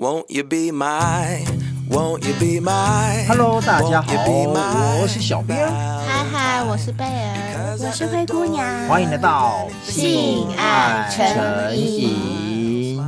[0.00, 1.44] Won't you be my,
[1.90, 3.26] won't you be my?
[3.26, 4.14] Hello，大家好，
[5.02, 5.68] 我是小编。
[6.06, 8.64] 嗨嗨，我是贝儿，我是灰姑娘。
[8.86, 13.02] 欢迎来到性爱成瘾。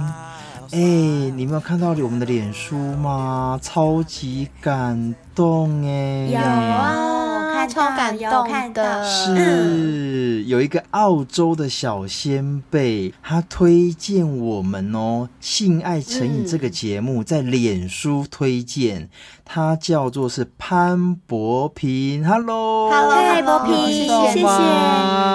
[0.72, 3.56] 哎，你们有看到我们的脸书吗？
[3.62, 6.26] 超级感动哎！
[6.26, 7.29] 有啊，
[7.60, 9.04] 看超感动的。
[9.04, 19.08] 是有一个澳洲的小仙贝，他推荐我们哦，《性爱成瘾》这个节目在脸书推荐，
[19.44, 22.26] 他叫做是潘博平。
[22.26, 24.46] Hello，嗨，博平，谢谢，谢谢。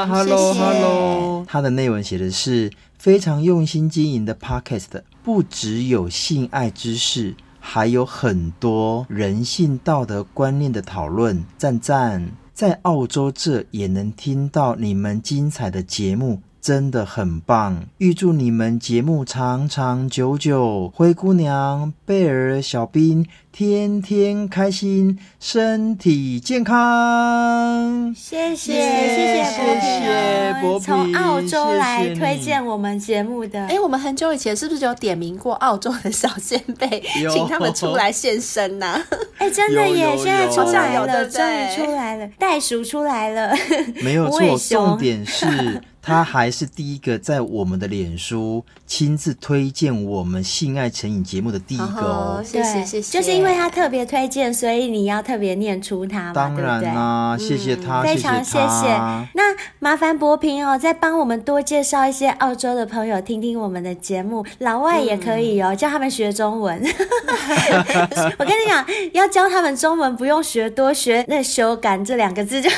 [0.08, 5.04] Hello，Hello，他的内文写的是非常用心经营的 Podcast。
[5.24, 7.36] 不只有性爱知识，
[7.68, 11.44] 还有很多人性道德观念的讨论。
[11.58, 17.84] 赞赞，在澳洲这也能听到你们精彩的节目，真的很棒。
[18.00, 20.92] 预祝你们节目长长久久。
[20.96, 23.24] 灰姑娘、贝儿、小兵。
[23.52, 28.14] 天天开心，身体健康。
[28.14, 33.66] 谢谢谢谢博平，从澳洲来推荐我们节目的。
[33.68, 37.02] 哎，我们很久以前是不是有点名过澳洲的小仙贝，
[37.32, 39.02] 请他们出来现身呐？
[39.38, 43.56] 哎，真的耶，现在出来了，终于出来了，袋鼠出来了。
[44.02, 45.82] 没有错，重点是。
[46.06, 58.86] 他还是第一个在我们的脸书亲自推荐我们性爱成瘾节目的第一个哦，谢谢谢谢，就是因为他特别推荐，所以你要特别念出他嘛，当然啦，谢谢他，非常谢谢。
[59.34, 66.80] 那麻烦博平哦，再帮我们多介绍一些澳洲的朋友听听我们的节目，老外也可以哦，教他们学中文。
[68.38, 72.76] 我跟你讲，要教他们中文，不用学多，学那“修改”这两个字就可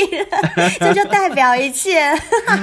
[0.00, 0.26] 以了，
[0.78, 2.12] 这就代表一切。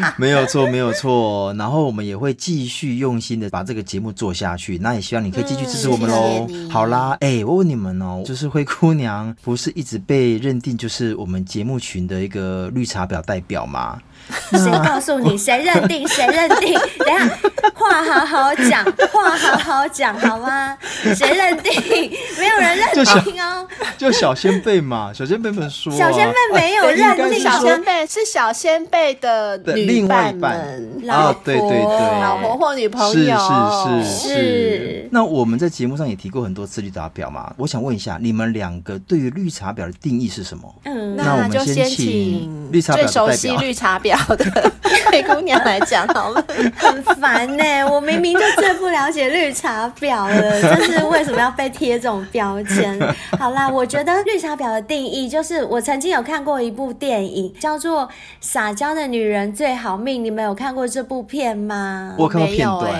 [0.17, 1.53] 没有错，没有错。
[1.53, 4.77] 然后我们也会继续用心的把这个节目做下去。
[4.77, 6.47] 那也希望你可以继续支持我们喽。
[6.69, 13.99] 好啦，哎，我问你们哦，就是灰姑娘不是一直被认定就是我们节目群的一个绿茶婊代表吗？
[14.51, 15.37] 谁告诉你？
[15.37, 16.07] 谁认定？
[16.07, 16.73] 谁认定？
[16.99, 17.37] 等一下，
[17.73, 20.75] 话好好讲，话好好讲，好吗？
[21.15, 22.11] 谁认定？
[22.39, 23.67] 没有人认定哦。
[23.97, 35.09] 就小仙贝嘛，小仙贝们说，小仙贝没有认定，小仙贝是小仙贝的另外一半，老婆，对对对，老婆或女朋友，是是是是。
[35.11, 40.73] 那我们在节目上也提过很多次绿茶婊嘛，我想问一下，你们两个对于绿茶婊的定义是什么？
[40.85, 44.14] 嗯，那我们先请绿茶婊最熟悉绿茶婊。
[44.15, 44.71] 好的，
[45.11, 46.43] 灰姑娘来讲好了，
[46.75, 47.85] 很烦呢、欸。
[47.85, 52.99] 我明明就最不了解绿茶婊了，就是为什么要被贴这种标签？
[53.37, 58.03] 好啦，我觉得绿茶婊的定义就是，我曾经有看过一部电影，叫做
[58.39, 62.15] 《撒娇的女人最好命》，你们有看过这部片吗？
[62.17, 62.93] 我看过片段。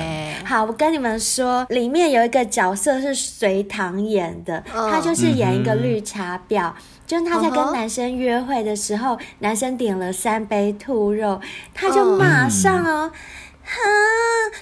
[0.43, 6.71] 好，我跟你们说，里面有一个角色是隋棠演的，他就是演一个绿茶婊。
[7.05, 9.23] 就是他在跟男生约会的时候，uh huh.
[9.39, 11.39] 男生点了三杯兔肉，
[11.73, 13.11] 他就马上哦。
[13.13, 13.17] Uh.
[13.65, 13.81] 哈，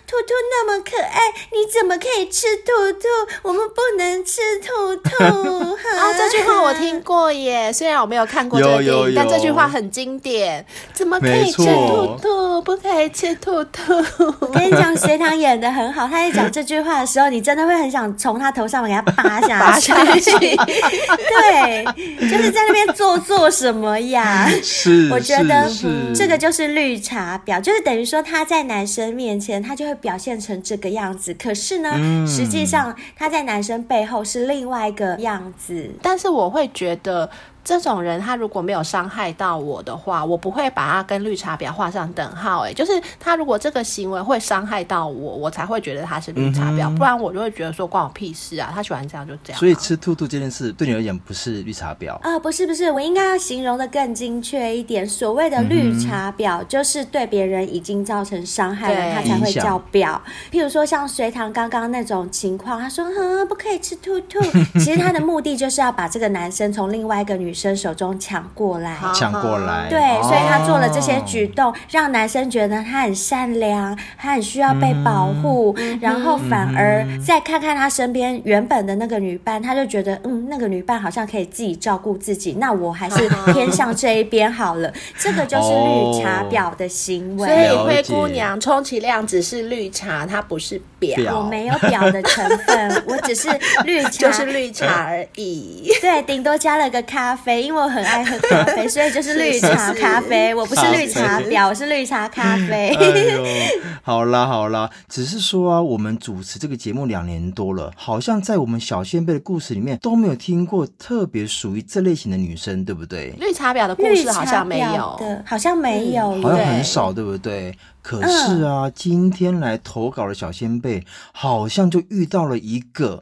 [0.08, 1.20] 兔兔那么可爱，
[1.52, 3.08] 你怎么可以吃兔兔？
[3.44, 5.74] 我们不能吃兔兔。
[6.00, 10.66] 啊，这句话我听过耶，虽然我没有看过这个电影，但这句话很经典。
[10.94, 12.62] 怎么可以吃兔兔？
[12.62, 13.94] 不可以吃兔兔。
[14.40, 19.92] 我跟你讲，隋唐演的很好，他在讲这句话的时候，你真的会很想从他头上给他扒下去。
[20.24, 21.86] 对，
[22.30, 24.50] 就是在那边做做什么呀？
[24.64, 25.70] 是，我觉得
[26.16, 29.14] 这个就是绿茶婊，就是等于说他在男生。
[29.16, 31.34] 面前，他就会表现成这个样子。
[31.34, 35.90] 可是呢，嗯、实际上他在男生背后是另外一个样子。
[36.02, 37.30] 但是我会觉得。
[37.64, 42.66] 这种人，他如果没有伤害到我的话，我不会把他跟绿茶婊画上等号。
[42.66, 46.90] 哎，就是他如果这个行为会伤害到我，我才会觉得他是绿茶婊。
[46.90, 48.70] 嗯、不然我就会觉得说关我屁事啊！
[48.76, 49.60] 他喜欢这样就这样。
[49.60, 52.40] 所以吃兔兔这件事对你而言不是绿茶婊啊、呃？
[52.42, 55.08] 不是不是，我应该要形容的更精确一点。
[55.08, 60.20] 所谓的绿茶婊，就是对别人已经造成伤害了，他才会叫婊。
[60.52, 64.42] 譬如说像隋唐刚刚那种情况，他说：“哼，不可以吃兔兔。”
[64.84, 67.53] 其实他的目的就是要把这个男生从另外一个女。
[67.54, 84.92] 女生手中抢过来，抢过来，对，哦、所以他做了这些举动，让男生觉得他很善良，他很需要被保护，嗯、然后反而再看看他身边原本的那个女伴，他就觉得，嗯，那个女伴好像可以自己照顾自己，那我还是偏向这一边好了。
[85.20, 87.48] 这个就是绿茶婊的行为。
[87.48, 93.48] 所以灰姑娘充其量只是绿茶，她不是婊，婊我没有婊的成分，我只是
[93.84, 95.92] 绿茶， 就是绿茶而已。
[96.02, 97.43] 对，顶多加了个咖啡。
[97.44, 100.56] 啡，因为我很爱喝咖啡，所以就是绿茶咖啡。
[100.56, 102.90] 我不是绿茶婊， 我是绿茶咖啡。
[102.96, 103.70] 哎，
[104.02, 113.34] 好啦好啦，只是说啊，我们主持这个节目两年多了，好像在我们小仙贝的故事里面都没有听过特别属于这类型的女生，对不对？
[113.40, 117.78] 绿茶婊的故事好像没有，的好像没有，嗯、好像很少，对不对？
[118.02, 123.22] 可是啊，嗯、今天来投稿的小仙贝好像就遇到了一个。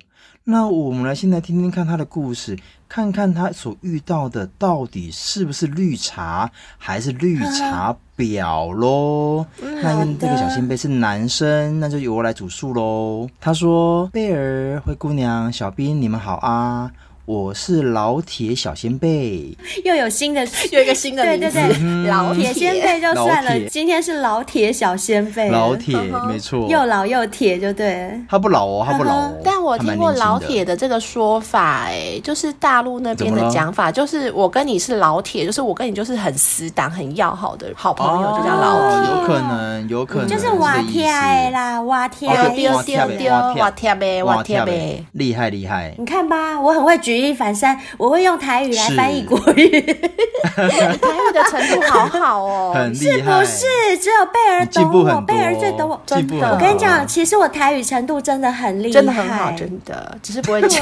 [0.52, 2.58] 那我们来先来听听看他的故事，
[2.90, 9.46] 看看他所遇到的到底是不是绿茶还是绿茶婊喽？
[9.62, 13.30] 嗯、那这个小仙贝是男生，那就由我来主述喽。
[13.40, 16.92] 他说：“贝儿、灰姑娘、小兵，你们好啊。”
[17.32, 19.56] 我是老铁小仙贝，
[19.86, 25.98] 又有新的，有一个新的名字，对对对，老铁仙贝就算了，今天是老铁小仙贝，老铁
[26.28, 28.12] 没错，又老又铁就对。
[28.28, 29.34] 他不老哦，他不老哦。
[29.46, 39.10] 但我听过老铁的这个说法，哎，就是大陆那边的讲法，就是我跟你是老铁，就是我跟你就是很死党、很要好的好朋友，就叫老铁。
[39.10, 41.10] 有可能，有可能，就是瓦铁
[41.52, 45.96] 啦，瓦铁，丢丢丢，瓦铁呗，瓦铁呗，厉害厉害。
[45.98, 47.21] 你看吧，我很会举。
[47.22, 49.70] 举一反三，我会用台语来翻译国语。
[50.42, 53.46] 台语的程度好好哦， 很厉害。
[53.46, 53.98] 是不是？
[54.00, 56.02] 只有贝儿懂我，贝儿最懂我。
[56.06, 60.82] 真的，我跟你讲，其实我台语程度真的很厉害，真的很好，真的，只是不会讲。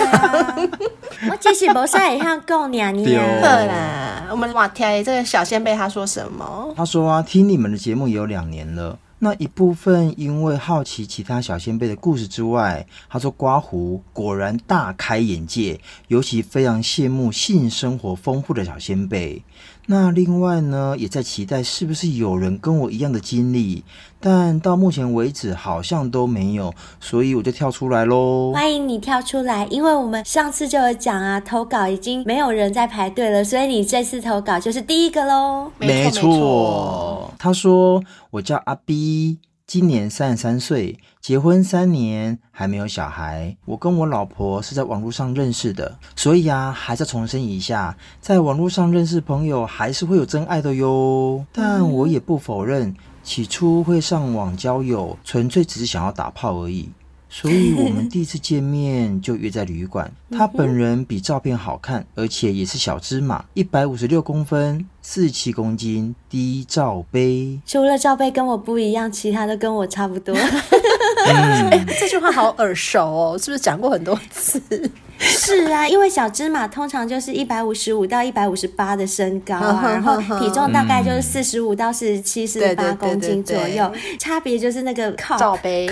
[1.30, 3.06] 我其实不是也像够娘娘。
[3.06, 6.74] 对啦，我们哇天，这个小仙贝他说什么？
[6.78, 8.98] 他说啊，听你们的节目有两年了。
[9.22, 19.44] 那一部分因为好奇其他小仙贝的故事之外，他说刮胡果然大开眼界，尤其非常羡慕性生活丰富的小仙贝。
[19.92, 23.84] 那另外呢，也在期待是不是有人跟我一样的经历，
[24.20, 28.52] 但到目前为止好像都没有，所以我就跳出来喽。
[28.54, 35.72] 欢迎你跳出来，因为我们上次就有讲啊，投稿已经没有人在排队了，所以你这次投稿就是第一个喽。
[35.80, 37.34] 没错，没错。
[37.40, 39.40] 他说我叫阿 B。
[39.70, 43.56] 今年三十三岁，结婚三年，还没有小孩。
[43.66, 51.46] 我跟我老婆是在网络上认识的，所以啊，还是重申一下，在网络上认识朋友还是会有真爱的哟。
[51.54, 56.90] 但我也不否认，起初会上网交友，纯粹只是想要打炮而已。
[57.32, 60.12] 所以我们第一次见面就约在旅馆。
[60.34, 67.60] 他本人比照片好看，而且也是小芝麻，一百五十六公分，四七公斤，低罩杯。
[67.66, 70.36] 除了罩杯跟我不一样，其他都跟我差不多。
[72.00, 74.62] 这句话好耳熟哦，是不是讲过很多次？
[75.18, 85.90] 是啊，因为小芝麻通常就是一百五十五到一百五十八的身高啊， 然后体重大概就是四十五到四十七、四十八公斤左右，差别就是那个靠罩杯。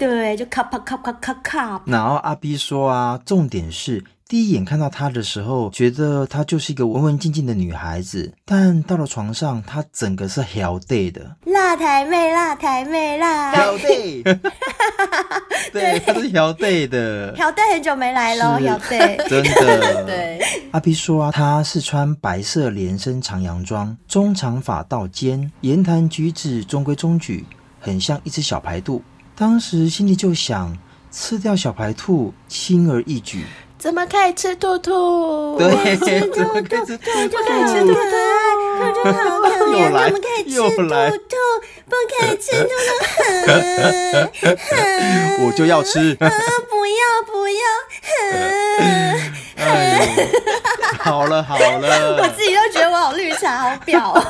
[0.00, 1.80] 对，就咔啪咔啪咔咔。
[1.86, 11.36] 然后阿 B 说啊，重点是第一眼看到她的时候，觉得她就是一个文文静静的女孩子，但到了床上，她整个是小 day 的。
[11.44, 13.54] 辣台妹，辣台妹，辣。
[13.54, 14.24] 小 day。
[15.72, 17.36] 对，她是小 day 的。
[17.36, 19.16] 小 day 很久没来了，小 day。
[19.30, 20.02] 真的。
[20.04, 20.40] 对。
[20.72, 27.46] 阿 B 说啊，她是穿白色连身长洋装，中长发到肩，言谈举止中规中矩，
[27.78, 29.00] 很像一只小白兔。
[29.36, 30.76] 当时心里就想，
[31.12, 33.44] 吃掉小白兔轻而易举，
[33.78, 35.56] 怎么可以吃兔兔？
[35.58, 38.00] 对， 吃兔兔，兔兔可以吃兔兔，
[38.78, 41.36] 兔兔好可怜，怎么可以吃兔兔？
[41.88, 42.68] 不可以吃兔
[45.38, 46.30] 兔， 我就要吃，不 要
[47.26, 47.62] 不要，
[51.00, 54.22] 好了好了，我自己都觉得我好绿茶，好婊。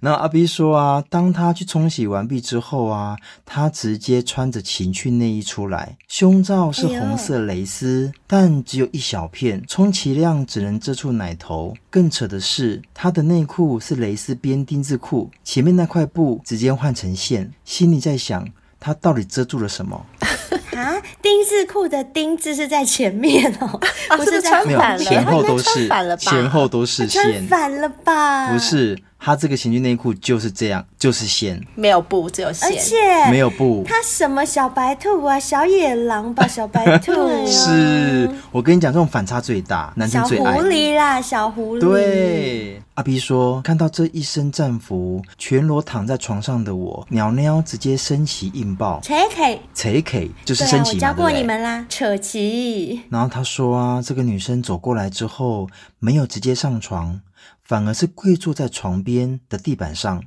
[0.00, 11.74] 然后阿 B 说啊，当他去冲洗完毕之后啊，他直接穿着情趣内衣出来，胸罩是红色蕾丝，哎、但只有一小片，充其量只能遮住奶头。
[11.90, 17.52] 更扯的是，他的内裤是蕾丝边丁字裤，前面那块布直接换成线。
[17.64, 18.48] 心里在想，
[18.80, 20.04] 他到底遮住了什么？
[20.78, 23.80] 啊，丁字裤的丁字是在前面哦，
[24.16, 28.52] 不是穿反了，前后都是，前后都是线，穿反了吧？
[28.52, 28.96] 不是。
[29.18, 33.84] 他这个情趣内裤就是这样，就是线，没有布，只有线，而且没有布。
[33.86, 37.12] 他什么小白兔啊，小野狼吧，小白兔。
[37.46, 40.54] 是我跟你讲，这种反差最大，男生最爱。
[40.54, 41.80] 小狐狸啦，小狐狸。
[41.80, 49.00] 对，阿 B 说，看到这一身战服，全裸躺在床上的我，鸟鸟直接升旗硬爆。
[49.02, 53.02] 扯 K，扯 K 就是升旗嘛，我教过你们啦，扯旗。
[53.10, 57.20] 然后他说啊，这个女生走过来之后，没有直接上床。
[57.68, 60.24] 反而是跪坐在床边的地板上，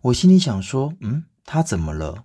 [0.00, 2.22] 我心里想说：“嗯，他怎么了？”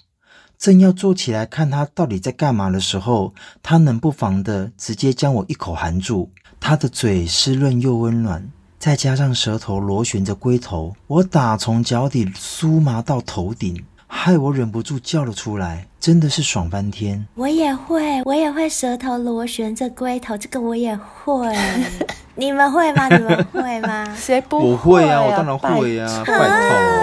[0.58, 6.32] 正要坐起来看他到底在干嘛的时候，他冷不防的直接将我一口含住。
[6.62, 17.26] 他的嘴湿润又温暖，再加上舌头螺旋着龟头，我打从脚底酥麻到头顶，害我忍不住叫了出来，真的是爽翻天！
[17.36, 21.56] 我也会，我也会舌头螺旋着龟头，这个我也会。
[22.38, 23.08] 你们会吗？
[23.16, 24.06] 你们会吗？
[24.16, 24.66] 谁不会？
[24.68, 26.34] 我会啊，我当然会啊，拜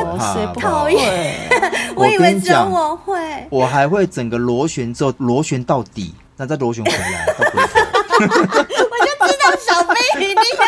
[0.04, 1.49] 托，谁不讨厌？
[1.97, 7.80] 我以为只有我会，我还会整个螺旋之后螺旋到底，那再螺旋回来到龟头。
[8.21, 10.62] 我就知道小飞一定要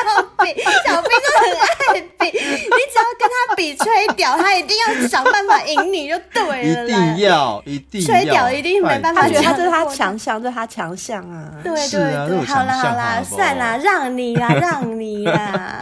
[0.44, 6.84] 比，小兵就很爱比， 你只要跟他比吹屌，他一定要想办法赢你就对了。
[6.84, 11.50] 一定要，一定要吹屌一定没办法，他觉得他这是他强项，这是他强项啊。
[11.62, 15.80] 对对对，好啦好啦，算啦，让你啦， 让你啦。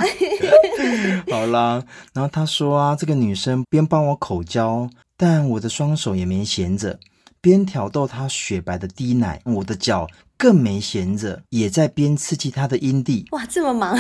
[1.31, 1.83] 好啦，
[2.15, 6.99] 然后他说啊，这个女生边帮我口交，但我的双手也没闲着，
[7.41, 10.07] 边挑逗她雪白的滴奶，我的脚。
[10.39, 13.25] 更没闲着，也在边刺激他的阴蒂。
[13.31, 13.97] 哇，这么忙，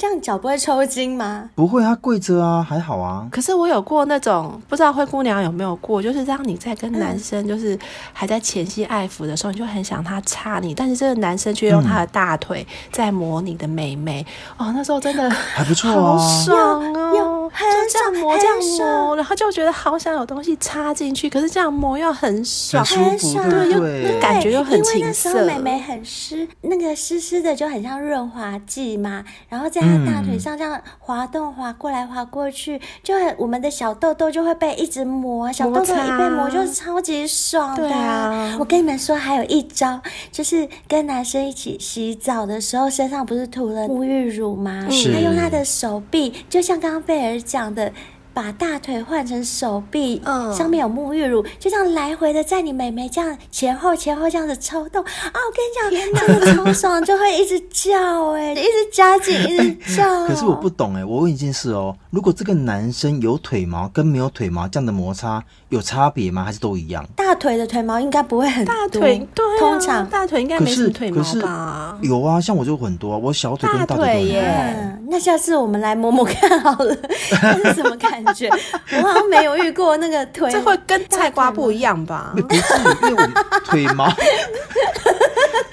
[0.00, 1.50] 这样脚不会抽筋吗？
[1.54, 3.28] 不会，啊跪着啊，还好啊。
[3.30, 7.78] 可是我有过那种，不知道灰姑娘有没有过，就是让你在跟男生就是
[8.14, 14.24] 还在前戏爱抚的时候，嗯、你就很想他插你，但是这个男生却用他的大腿在磨你的美眉。
[14.56, 23.78] 嗯、哦，那时候真的还不错啊，好爽哦，就这样磨这样磨，然后就觉得好想有东西插进去，可是这样磨又很爽，很舒服，对，又
[24.14, 25.46] 那感觉又很青涩。
[25.86, 37.88] 很湿，那个湿湿的就很像润滑剂嘛，然后在他大腿上这样滑动滑过来滑过去，嗯、就很我们的小痘痘就会被一直磨，小痘痘一被磨就超级爽的。
[37.90, 44.86] 啊、我跟你们说，还有一招，就是跟男生一起洗澡的时候，身上不是涂了沐浴乳吗？
[44.90, 47.92] 是他用他的手臂，就像刚刚贝尔讲的。
[48.32, 55.08] 把大腿换成手臂，嗯，上面有沐浴乳，就这样来回的在你美眉这样前后前后这样子抽动啊！
[55.34, 60.26] 我跟你讲，真的超爽，就会一直叫哎， 一直夹紧，一直叫。
[60.28, 66.44] 可是我不懂哎，我问一件事哦，如果这个男生有腿毛跟没有腿毛这样的摩擦有差别吗？
[66.44, 67.04] 还是都一样？
[67.16, 71.98] 大腿的腿毛应该不会很多，大腿对，通常大腿应该没什么腿毛吧？
[72.02, 74.40] 有啊，像我就很多，我小腿跟大腿都很多。
[74.40, 76.96] 嗯，那下次我们来摸摸看好了，
[77.42, 78.48] 那是什么感觉？
[78.92, 82.32] 我好像没有遇过那个腿， 这会跟菜瓜不一样吧？
[82.48, 82.62] 不是，
[83.02, 83.26] 因为我
[83.64, 84.10] 腿毛，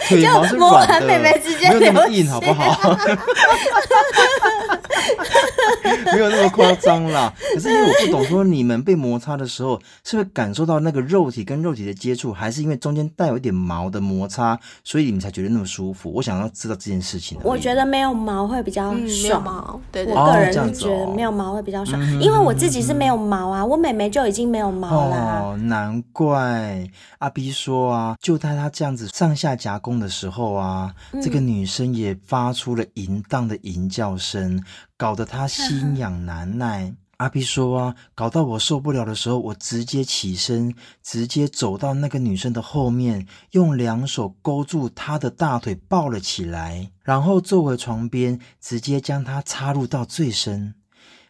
[0.07, 1.31] 腿毛是软的，没
[1.73, 2.97] 有那么硬，好不好？
[6.13, 7.31] 没有那么夸张啦。
[7.53, 16.11] 可是因为我不懂，说你们被摩擦的时候，是会感受到那个肉体跟肉体的接触，还是因为中间带有一点毛的摩擦，所以你们才觉得那么舒服？
[16.13, 17.37] 我想要知道这件事情。
[17.43, 25.41] 我觉得没有毛会比较爽，毛对对，我个人是觉得没有毛会比较爽，因为我自己是没有毛啊，我妹妹就已经没有毛了。
[25.41, 26.87] 哦，难怪
[27.19, 34.63] 阿 B 说啊，就在他这样子上下夹攻的时候啊，这个女生也发出了淫荡的淫叫声。
[34.95, 36.93] 搞得他心痒难耐。
[37.17, 50.75] 阿 B 说啊，搞到我受不了的时候，我直接起身，直接走到那个女生的后面，用两手勾住她的大腿抱了起来，然后坐回床边，直接将她插入到最深。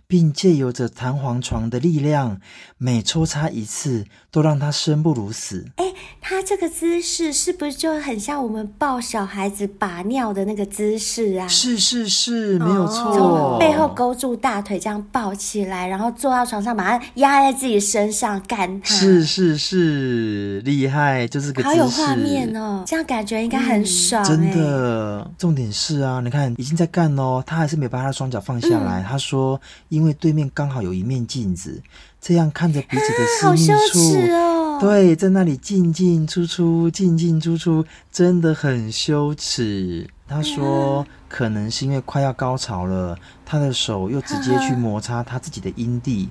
[0.07, 2.39] 并借由着弹簧床的力量，
[2.77, 5.65] 每抽插一次，都让他生不如死。
[5.75, 11.45] 哎，他这个姿势是不是就很像我们抱小孩子把尿的那个姿势啊？
[11.49, 13.17] 是是是，没有错。
[13.17, 18.95] 从背后勾住大腿，这样抱起来，然后坐到床上，把它压在自己身上干他。
[18.95, 21.75] 是是是，厉害，就是个姿势。
[21.75, 24.23] 好有画面哦，这样感觉应该很爽。
[24.23, 29.05] 真的，重点是啊，你看已经在干哦，他还是没把他的双脚放下来。
[29.05, 29.59] 他说。
[29.97, 31.81] 因为对面刚好有一面镜子，
[32.21, 34.79] 这样看着彼此的私密处。
[34.79, 40.07] 对，在那里进进出出，进进出出，真的很羞耻。
[40.27, 46.29] 他说，可能是因为快要高潮了，他的手又直接去摩擦他自己的阴蒂。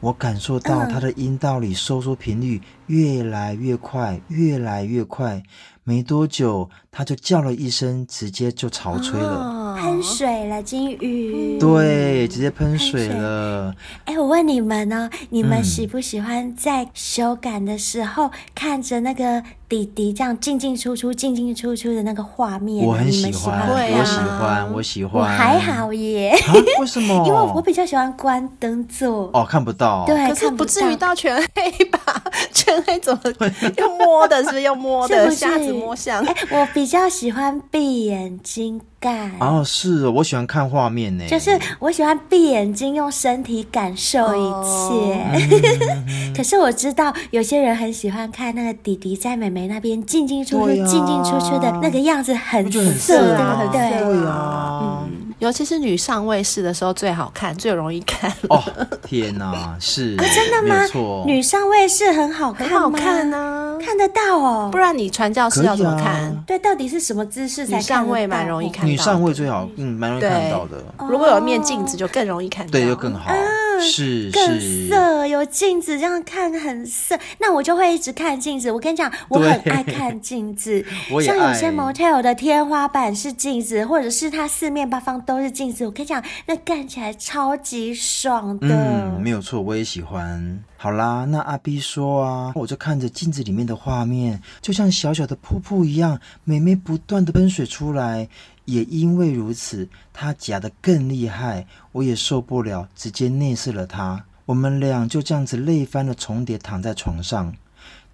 [0.00, 5.40] 我感受到他的阴道里收缩频率越来越快，越来越快。
[5.84, 9.74] 没多久，他就叫了一声，直接就潮吹了。
[9.76, 11.58] 喷水了，金鱼。
[11.58, 13.74] 对，直接喷水了。
[14.04, 22.86] 哎，我问你们哦，你们喜不喜欢在修改的时候看着那个弟弟这样进进出出、进进出出的那个画面？
[22.86, 25.22] 我很喜欢，我喜欢，我喜欢。
[25.22, 26.32] 我还好耶。
[26.78, 27.26] 为什么？
[27.26, 29.28] 因为我比较喜欢关灯做。
[29.32, 30.04] 哦，看不到。
[30.06, 32.22] 对，可是不至于到全黑吧？
[32.54, 33.20] 全黑怎么
[33.78, 34.36] 用摸的？
[34.44, 35.28] 是不是用摸的？
[35.32, 36.24] 瞎子摸象。
[36.24, 38.80] 哎，我比较喜欢闭眼睛。
[39.38, 41.26] 哦，是哦，我喜欢看画面呢。
[41.28, 46.32] 就是我喜欢闭眼睛，用身体感受一切。
[46.34, 53.90] 可是我知道有些人很喜欢看那个弟弟在妹妹那边进进出出、进进出出的那个样子，很色，对不对？
[53.90, 54.53] 对啊。
[55.38, 58.32] 尤其是女上位式的时候最好看，最容易看。
[58.48, 58.62] 哦，
[59.04, 60.80] 天哪，是、 啊、真的吗？
[60.80, 64.68] 没错，女上位式很好看，很好看呢、啊，看得到哦。
[64.70, 66.22] 不然你传教士要怎么看？
[66.24, 67.76] 啊、对，到底是什么姿势才？
[67.76, 70.82] 女上位蛮容易看到，女上位最好，嗯，蛮容易看到的。
[71.08, 73.30] 如果有一面镜子，就更容易看到，对，就更好。
[73.30, 73.36] 啊、
[73.80, 78.70] 是更色，有镜子这样看很色，那我就会一直看镜子。
[78.70, 80.84] 我跟你讲，我很爱看镜子，
[81.24, 85.84] 像有些 motel 的天花板是镜子，或者是它四面八方都是镜子。
[85.84, 88.68] 我跟你讲，那看起来超级爽的。
[88.68, 90.62] 嗯，没有错，我也喜欢。
[90.76, 98.28] 好啦，那阿 B 说啊，我就看着镜子里面的画面，就像小小的瀑布一样，美眉不断的喷水出来。
[98.64, 104.24] 也因为如此，他夹得更厉害，我也受不了，直接内射了他。
[104.46, 107.54] 我们俩就这样子累翻了，重叠躺在床上，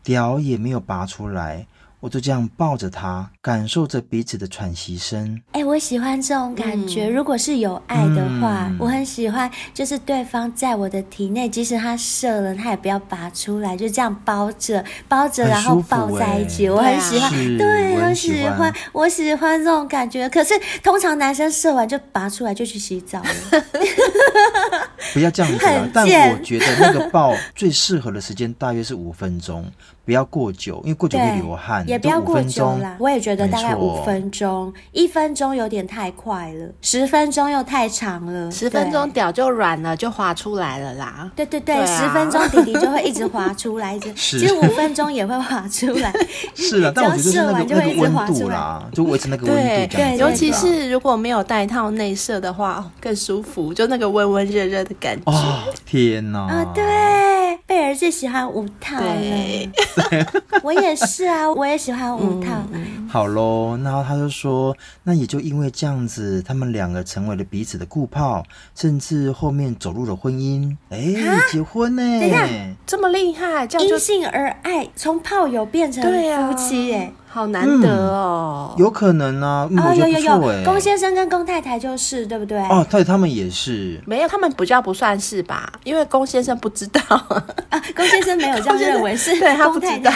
[0.02, 1.66] 屌也没有拔出来。
[2.00, 5.38] 我就这样抱着他，感受着彼此的喘息声。
[5.52, 7.04] 哎、欸，我喜欢这种感觉。
[7.04, 16.71] 嗯、如果是有爱的话，嗯、我很喜欢，就是对方在我的体内，即使他射了，他也不要拔出来，就这样包着，包着，然后抱在一起。
[16.71, 20.26] 我很喜欢，对，我喜欢，我喜欢这种感觉。
[20.30, 23.64] 可是通常男生射完就拔出来就去洗澡了。
[25.12, 25.88] 不要这样子啊！
[25.92, 29.71] 但我觉得那个抱最适合的时间大约是五分钟。
[30.11, 31.85] 不要过久，因为过久会流汗。
[31.87, 38.50] 也不要过久啦，我也觉得大概五分钟，一分钟有点太快了，十分钟又太长了。
[38.50, 41.31] 十分钟屌就软了，就滑出来了啦。
[41.37, 44.12] 对对对，十分钟弟弟就会一直滑出来，一直。
[44.19, 46.12] 其实五分钟也会滑出来。
[46.57, 49.97] 是啊，但我觉得是那个那个温度啦，就维持那个温度。
[49.97, 55.31] 对，尤其是如果没有带套内射的话，更舒服，就那个温温热热的感觉。
[55.31, 56.40] 哦，天哪！
[56.49, 56.83] 啊，对，
[57.64, 59.07] 贝儿最喜欢无套了。
[60.62, 62.50] 我也是啊，我也喜欢五套。
[62.73, 70.76] 嗯、好喽，然后他就说，那也就因为这样子，他们两个成为了彼此的顾炮，甚至后面走入了婚姻。
[70.90, 71.14] 哎，
[71.50, 72.02] 结婚呢？
[72.21, 72.47] 等一下，
[72.87, 77.13] 这么厉害，这样因性而爱，从炮友变成夫妻，哎。
[77.32, 82.58] 好难得哦，有可能啊，哦，有有有，龚先生跟龚太太就是对不对？
[82.69, 85.73] 哦，对，他们也是，没有，他们比较不算是吧？
[85.84, 87.00] 因为龚先生不知道。
[87.71, 90.10] 啊，龚先生没有这样 认为，是对他不知道，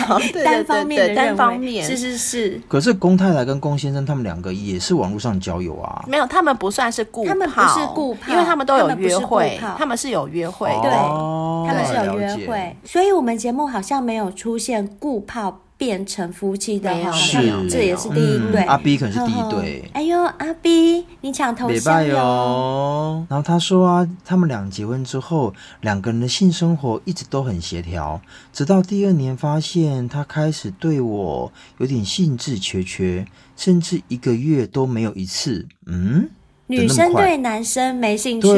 [0.44, 2.60] 单方面的单方面，是是是。
[2.66, 18.62] 可是龚太太跟龚先生他们两个也是网络上交友啊，没有，他们不算是固炮，他们不是固炮，因为他们都有约会，他们是有约会，对，他们是有约会，所以我们节目好像没有出现固炮变成夫妻的话，是这也是第一对。
[18.62, 19.90] 阿 B 可能是第一对。
[19.92, 23.26] 哎呦，阿 B，你抢头像哟！
[23.28, 28.20] 然后他说啊，他们俩结婚之后，两个人的性生活一直都很协调，
[28.52, 35.66] 直到第二年发现他开始对我有点兴致缺缺，甚至一个月都没有一次。
[35.86, 36.28] 嗯。
[36.66, 38.48] 女生对男生没兴趣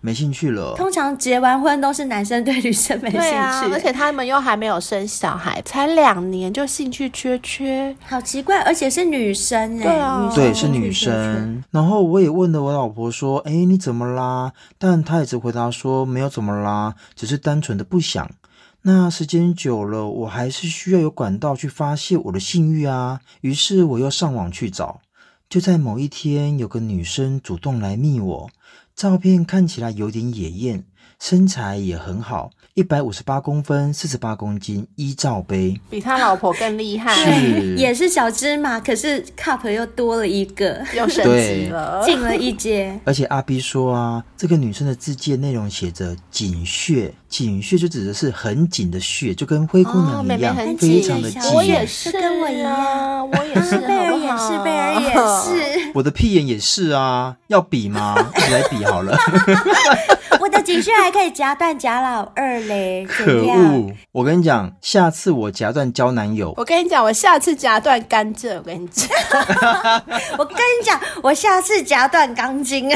[0.00, 0.74] 没兴趣了。
[0.76, 8.62] 通常结完婚都是男生对女生没兴趣，对啊，而且他们又还没有生小孩，才两年就兴趣缺缺，好奇怪。
[8.62, 11.62] 而且是女生哎，对啊，对，是女生。
[11.70, 18.30] 然后我也问了我老婆说：“哎，你怎么啦？”但她也只回答说：“没有怎么啦，只是单纯的不想。”
[18.84, 23.20] 那时间久了，我还是需要有管道去发泄我的性欲啊。
[23.42, 25.00] 于是我又上网去找。
[25.52, 28.50] 就在某一天，有个女生主动来密我，
[28.96, 30.82] 照片看起来有点野艳，
[31.20, 42.98] 身材也很好，一百五十八公分，四十八公斤，一罩杯，比他老婆更厉害，是 也是小芝麻，可是 cup 又多了一个，又升级了，进了一阶。
[43.04, 47.12] 而且阿 B 说啊，这个女生的自介内容写着“紧穴”。
[47.32, 51.40] 紧穴就指的是很紧的穴，就跟灰姑娘一样，哦、妹妹非常的紧。
[51.54, 55.14] 我也是，跟我一样，我也是， 贝儿也是，贝儿也
[55.80, 55.90] 是。
[55.94, 58.14] 我的屁眼也是啊，要比吗？
[58.52, 59.16] 来比好了。
[60.40, 63.90] 我的紧穴还可以夹断贾老二嘞，可恶！
[64.12, 66.52] 我跟你讲，下次我夹断交男友。
[66.58, 68.56] 我跟你讲，我下次夹断甘蔗。
[68.58, 69.08] 我跟你讲，
[70.36, 72.90] 我跟你讲，我下次夹断钢筋。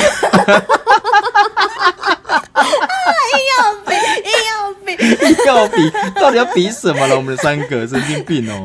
[2.27, 4.89] 硬要比，硬要比，
[5.27, 7.17] 硬要比，到底要比什么了？
[7.17, 8.63] 我们三个神经病哦！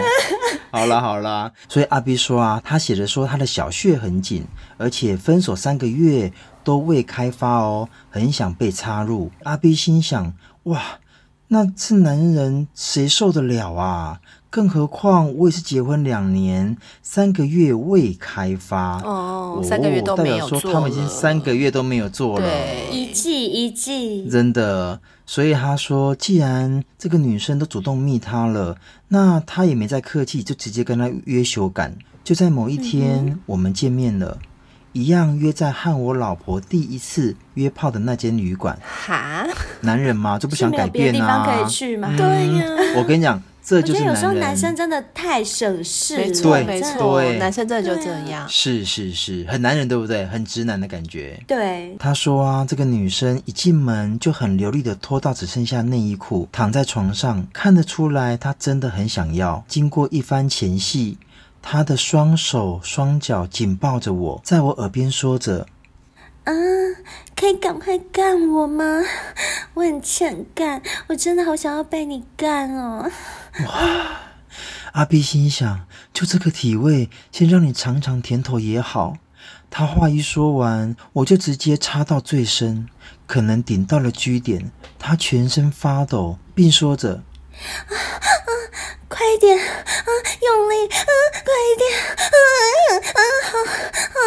[0.72, 4.46] 好啦好啦，所以阿 B 说啊，他写着说他的小穴很紧，
[4.78, 6.32] 而且分手三个月
[6.64, 9.32] 都未开发哦，很想被插入。
[9.44, 10.82] 阿 B 心想：哇，
[11.50, 14.22] 那这男人谁受得了啊？
[14.52, 25.00] 更何况我也是结婚两年，三个月未开发哦，哦，三个月都没有做，代表说他们已经三个月都没有做了，对，一季一季，真的。
[25.26, 28.76] 所以他说，既然这个女生都主动密他了，
[29.08, 31.94] 那他也没再客气，就直接跟他约修改。
[32.22, 34.38] 就在某一天，我们见面了。
[34.92, 38.78] 一样约在和我老婆第一次约炮的那间旅馆。
[38.84, 39.48] 哈，
[39.80, 41.18] 男人嘛就不想改变啊。
[41.18, 42.10] 地方可以去吗？
[42.12, 42.26] 嗯、对
[42.58, 42.66] 呀，
[42.98, 43.42] 我跟你讲。
[43.64, 50.26] 这就是男人，我觉得有时候男生真的太省事了，没错，对没错，男生真的就这样，啊、是是是，很男人对不对？
[50.26, 51.42] 很直男的感觉。
[51.48, 59.64] 对，他说啊，这个女生一进门就很流利的脱到只剩下内衣裤，躺在床上，看得出来她真的很想要。
[59.68, 61.18] 经过一番前戏，
[61.62, 65.68] 她的双手双脚紧抱着我，在我耳边说着。
[66.44, 66.54] 啊，
[67.36, 68.84] 可以赶快干我吗？
[69.76, 73.10] 我很欠干，我真的好想要被你干哦！
[73.60, 74.22] 哇，
[74.94, 79.18] 阿 B 心想，就这个体位，先让你尝尝甜头也好。
[79.70, 82.88] 他话一说完，我就直接插到最深，
[83.26, 87.24] 可能顶到了 G 点，他全身发抖，并说着
[87.88, 88.50] ：“啊啊，
[89.08, 89.68] 快一点啊，
[90.42, 91.84] 用力啊，快一点
[92.18, 92.24] 啊
[92.88, 93.22] 啊啊！”
[94.08, 94.22] 啊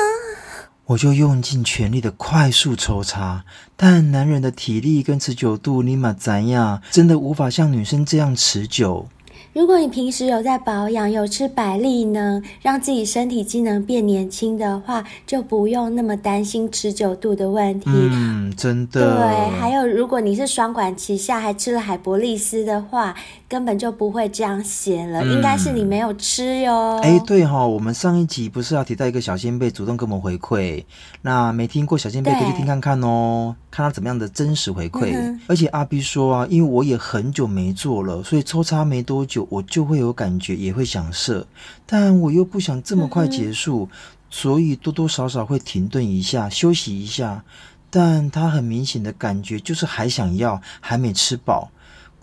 [0.86, 9.08] 我就用尽全力的快速抽插，但男人的体力跟持久度，尼玛咱呀，真的无法像女生这样持久。
[9.54, 17.88] 如果你平时有在保养，有吃百利呢，让自己身体机能变年轻的话，就不用那么担心持久度的问题。
[17.88, 19.16] 嗯，真的。
[19.16, 23.14] 对，还有如果你是双管齐下，还吃了海博利斯的话，
[23.48, 25.20] 根本就不会这样写了。
[25.22, 26.98] 嗯、应该是你没有吃哟。
[27.04, 30.82] 哎，对哈、哦，我们上一集不是要提到一个小仙贝主动跟我们回馈，
[31.22, 35.12] 那没听过小仙贝可以去听看看哦，看他怎么样的真实回馈。
[35.16, 39.48] 嗯、而且阿 B 说啊，因为我也很久没做了，所以抽插没多久。
[39.50, 41.46] 我就会有感觉，也会想射，
[41.84, 43.96] 但我又不想这么快结束，嗯、
[44.30, 47.42] 所以多多少少会停顿一下，休息一下。
[47.90, 51.70] 但他很明显的感觉就是还想要，还没吃饱。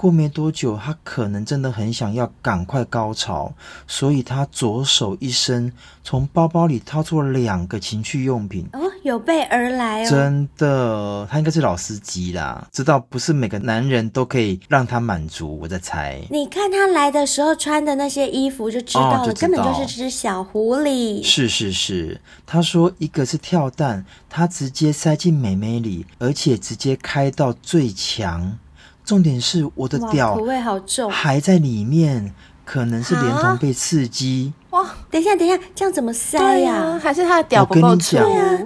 [0.01, 3.53] 过没多久，他可能真的很想要赶快高潮，
[3.85, 5.71] 所以他左手一伸，
[6.03, 8.67] 从包包里掏出了两个情趣用品。
[8.73, 10.09] 哦，有备而来哦！
[10.09, 15.59] 真的，他应该是老司机啦，知道不是每个男人都可以让他满足。
[15.61, 21.23] 我在猜，你看他来的时候穿的那些衣服就知道了，哦、道根本就是只小狐狸。
[21.23, 28.57] 是是是，他说一个是跳蛋，他直接塞进美美里，而且直接开到最强。
[29.03, 32.33] 重点是我的屌口味好重，还在里面，
[32.63, 34.53] 可能是连同被刺激。
[34.71, 36.99] 哇，等一下，等一下，这样怎么塞呀、啊？
[37.03, 38.17] 还是他的屌不够粗？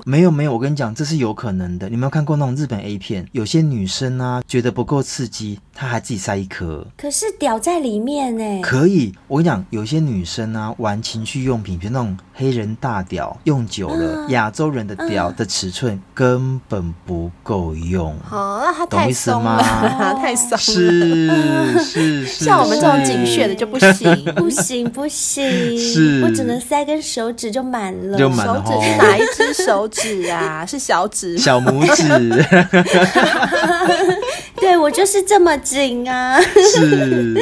[0.05, 1.87] 没有没有，我跟你讲，这是有可能的。
[1.87, 3.27] 你有没有看过那种日本 A 片？
[3.31, 6.85] 有些女生啊，觉得不够刺激，她还自己塞一颗。
[6.95, 8.61] 可是屌在里面呢。
[8.61, 18.15] 可以，我跟你讲，有些女生啊，玩情趣用品，比如那种黑人大屌，用久了，亚、嗯、洲人的屌的尺寸根本不够用。
[18.29, 20.13] 哦，那他太松了，懂意思吗？
[20.21, 20.57] 太松了。
[20.57, 22.45] 是是是。
[22.45, 25.94] 像我们这种紧血的就不行，不 行不行。
[25.95, 28.63] 是我只能塞根手指就满了，就满了。
[28.65, 30.65] 手指是哪一只手指啊？
[30.67, 32.03] 是小指，小拇指。
[34.57, 36.39] 对，我就是这么紧啊。
[36.75, 37.33] 是，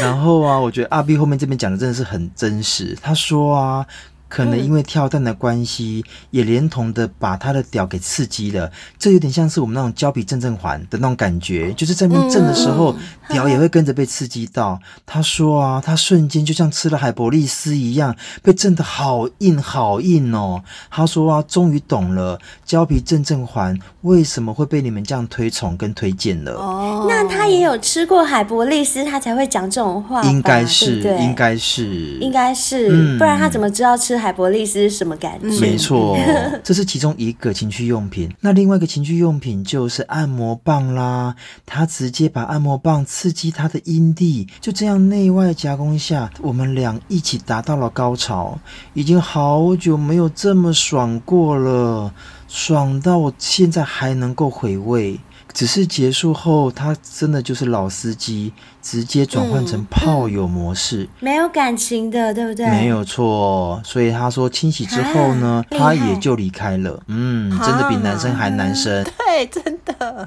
[0.00, 2.96] 然后啊，我觉得阿 B 后面这边讲的真的是很真实。
[3.02, 3.86] 他说啊。
[4.28, 12.98] 可能因为跳蛋的关系，嗯、也连同的把他的屌给刺激了，这有点像是我们那种胶皮震震环的那种感觉，就是在那边震的时候，嗯、
[13.30, 14.78] 屌也会跟着被刺激到。
[15.06, 20.62] 他说啊，他瞬间就像吃了海博利斯一样，被震得好硬好硬哦。
[20.90, 26.52] 他说啊，终于懂了胶皮震震环为什么会被你们这样推崇跟推荐了。
[26.52, 30.22] 哦，那他也有吃过海博利斯，他才会讲这种话。
[30.24, 34.17] 应该是，对对应该是，应该是，嗯、不然他怎么知道吃？
[34.18, 35.60] 海博利斯是什么感觉？
[35.60, 36.18] 没错，
[36.64, 38.30] 这是其中一个情趣用品。
[38.40, 41.34] 那另外一个情趣用品就是按摩棒啦。
[41.64, 48.58] 他直接把按摩棒刺激他的阴蒂，就这样内外夹攻下，我们俩一起达到了高潮。
[48.94, 52.12] 已经好久没有这么爽过了，
[52.48, 55.18] 爽到我现在还能够回味。
[55.54, 58.52] 只是结束后，他真的就是老司机。
[58.82, 62.66] 直接转换成炮友模式，嗯嗯，没有感情的，对不对？
[62.70, 66.98] 没有错，所以他说清洗之后呢，啊、他也就离开了。
[67.08, 69.02] 嗯，真的比男生还男生。
[69.04, 70.26] 啊、对，真的，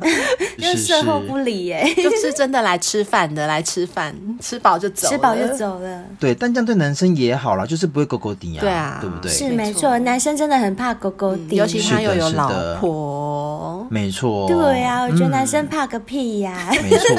[0.57, 6.03] 就 是事后不理耶，就是真的来吃饭的，来吃饭，吃饱就走，吃饱就走了。
[6.19, 9.31] 对，但这样对男生也好啦，就是不会勾勾底啊，对啊，对不对？
[9.31, 14.47] 是没错，男生真的很怕勾勾底，尤其他又有老婆，没错。
[14.47, 17.15] 对啊，我觉得男生怕个屁呀，没错。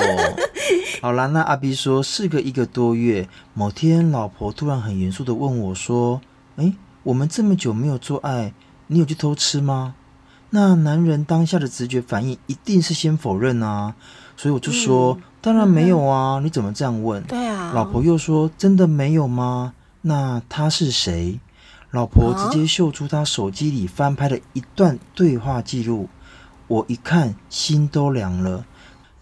[1.01, 1.22] 好啦。
[1.27, 6.21] 那阿 B 说，事隔一个多月，某天老婆突然很严肃的问我说
[6.57, 8.53] ：“诶，我们这么久没有做爱，
[8.87, 9.95] 你有去偷吃吗？”
[10.51, 13.95] 那男人当下的直觉反应一定是先否认啊，
[14.37, 17.73] 所以我就说：“嗯、当然没有啊，嗯、你怎么这样问？”对啊。
[17.75, 19.73] 老婆又说：“真的没有吗？
[20.03, 21.41] 那他是谁？”
[21.91, 26.09] 老婆直接秀出他手机里翻拍的一段对话记录，
[26.67, 28.65] 我一看心都凉了。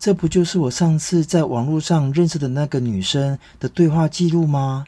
[0.01, 4.87] 这不就是我上次在网络上认识的那个女生的对话记录吗？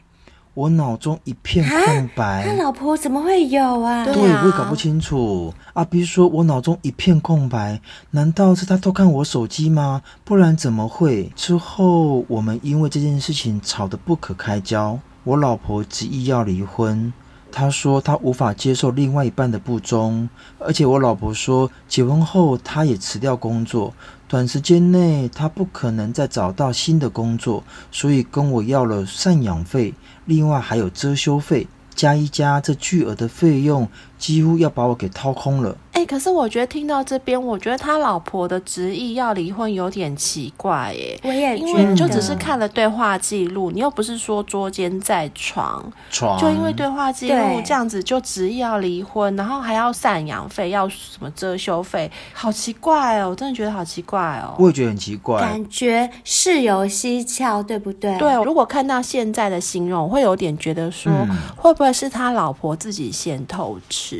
[0.55, 2.43] 我脑中一片空白。
[2.43, 4.03] 他老婆怎么会有啊？
[4.05, 10.01] 对，我也搞不清楚阿 B 说，我脑中一片空白，难道是他偷看我手机吗？
[10.23, 11.31] 不然怎么会？
[11.35, 17.13] 之后我们因为这件事情吵得不可开交，我老婆执意要离婚。
[17.51, 23.93] 她说她无法接受另外一半的不忠，而且我老婆说结婚后她也辞掉工作，
[24.33, 29.93] 短时间内他不可能再找到新的工作，所以跟我要了赡养费，
[30.25, 33.87] 另外还有遮羞费，加一加这巨额的费用，
[34.23, 35.75] 几乎要把我给掏空了。
[35.91, 41.19] 哎、欸，可是我觉得听到这边，我觉得他老婆的执意要离婚有点奇怪耶。
[41.23, 53.29] 我也觉得，因为你就只是看了对话记录，你又不是说捉奸在床，床就因为对话记录这样子就执意要离婚，然后还要赡养费，要什么遮羞费，好奇怪哦！
[53.31, 54.55] 我真的觉得好奇怪哦。
[54.57, 58.17] 我也觉得很奇怪，感觉事有蹊跷，对不对？
[58.17, 64.12] 对，如果看到现在的形容，我会有点觉得说，嗯、会不会是他老婆自己先偷吃？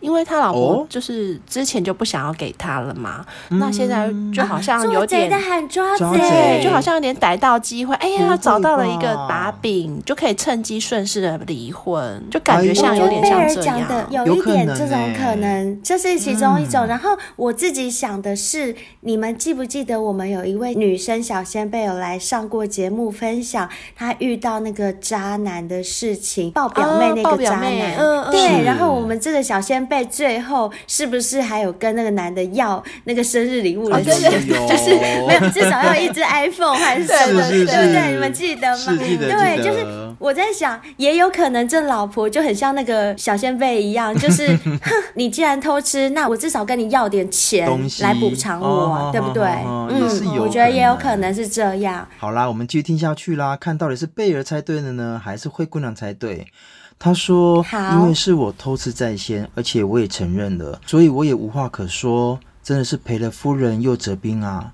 [0.00, 1.14] 因为他老婆就是。
[1.14, 3.24] 是之前就不想要给他了嘛？
[3.50, 16.86] 嗯、那现在就好像有点抓贼的喊抓贼，对，就好像有点逮到机会，哎呀，找到了一个把柄，就可以趁机顺势的离婚，就感觉像有点像这样，的有一点这种可能，这是其中一种。
[16.86, 28.64] 然后我自己想的是，你们记不记得我们有一位女生小仙贝有来上过节目，分享她遇到那个渣男的事情，抱表妹那个渣男，嗯，对。
[28.64, 31.04] 然后我们这个小仙贝最后是。
[31.04, 34.14] 是不是还有跟那个男的要那个生日礼物的钱？
[34.66, 37.42] 就是没有，至少要一只 iPhone 还是什么？
[37.50, 38.12] 对不对？
[38.12, 38.84] 你们记得吗？
[38.96, 39.84] 对，就是
[40.18, 44.80] 我在想，也有可能这老婆就很像那个小仙贝一样，就是 哼，
[45.12, 47.68] 你既然偷吃，那我至少跟你要点钱
[48.00, 49.44] 来补偿我，对不对？
[49.66, 50.00] 嗯，
[50.40, 52.08] 我觉得也有可能是这样。
[52.16, 56.46] 好啦，我们继续听下去啦，看到底是贝儿猜对了呢，还是灰姑娘猜对？
[57.04, 57.62] 他说
[57.92, 62.40] ：“因为是我偷吃在先，而且我也承认了，所以我也无话可说。
[62.62, 64.72] 真的是赔了夫人又折兵啊！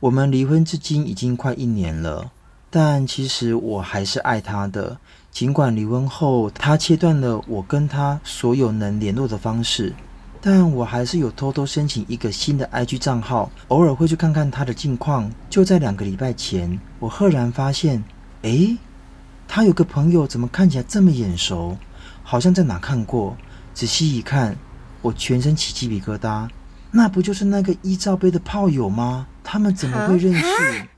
[0.00, 2.32] 我们离婚至今已经快一年了，
[2.68, 4.98] 但其实我还是爱他的。
[5.30, 9.94] 尽管离婚后他切断了我跟他所有能联络的方式，
[10.40, 15.30] 但我还是有偷偷申请一个新的 IG 账号，偶尔会去看看他的近况。
[15.48, 18.02] 就在两个礼拜前，我赫然发现，
[18.42, 18.76] 诶。”
[19.48, 21.76] 他有个朋友，怎么看起来这么眼熟？
[22.22, 23.34] 好像在哪看过。
[23.72, 24.54] 仔细一看，
[25.00, 26.46] 我全身起鸡皮疙瘩。
[26.90, 29.26] 那不就是那个一罩杯的炮友吗？
[29.50, 30.44] 他们怎么会认识？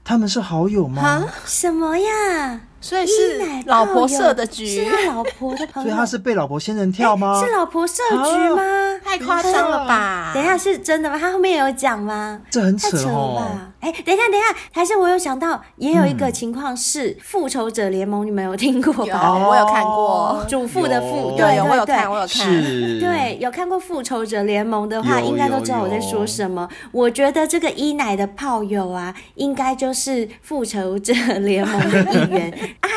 [0.02, 1.24] 他们是好友吗？
[1.46, 2.60] 什么呀？
[2.80, 5.88] 所以是老婆设的局，是他老婆的朋友。
[5.88, 7.38] 所以他是被老婆仙人跳吗？
[7.38, 8.62] 是老婆设局吗？
[8.62, 10.32] 啊、太夸张了吧！
[10.34, 11.18] 等一下是真的吗？
[11.18, 12.40] 他后面有讲吗？
[12.50, 13.46] 这很扯哦。
[13.80, 19.38] 哎，等一下，等一下，还是我有想到，也有一个情况是《复仇者联盟》，你们有听过吧？
[19.38, 20.44] 有，我有看过。
[20.48, 22.48] 主妇的妇，对，对，我有看，我有看。
[22.48, 26.66] 对，有看过《复仇者联盟》的话，应该都知道我在说什么。
[26.92, 32.50] 我觉得这个伊奶的炮友啊，应该就是《复仇者联盟》的一员
[32.80, 32.88] 啊。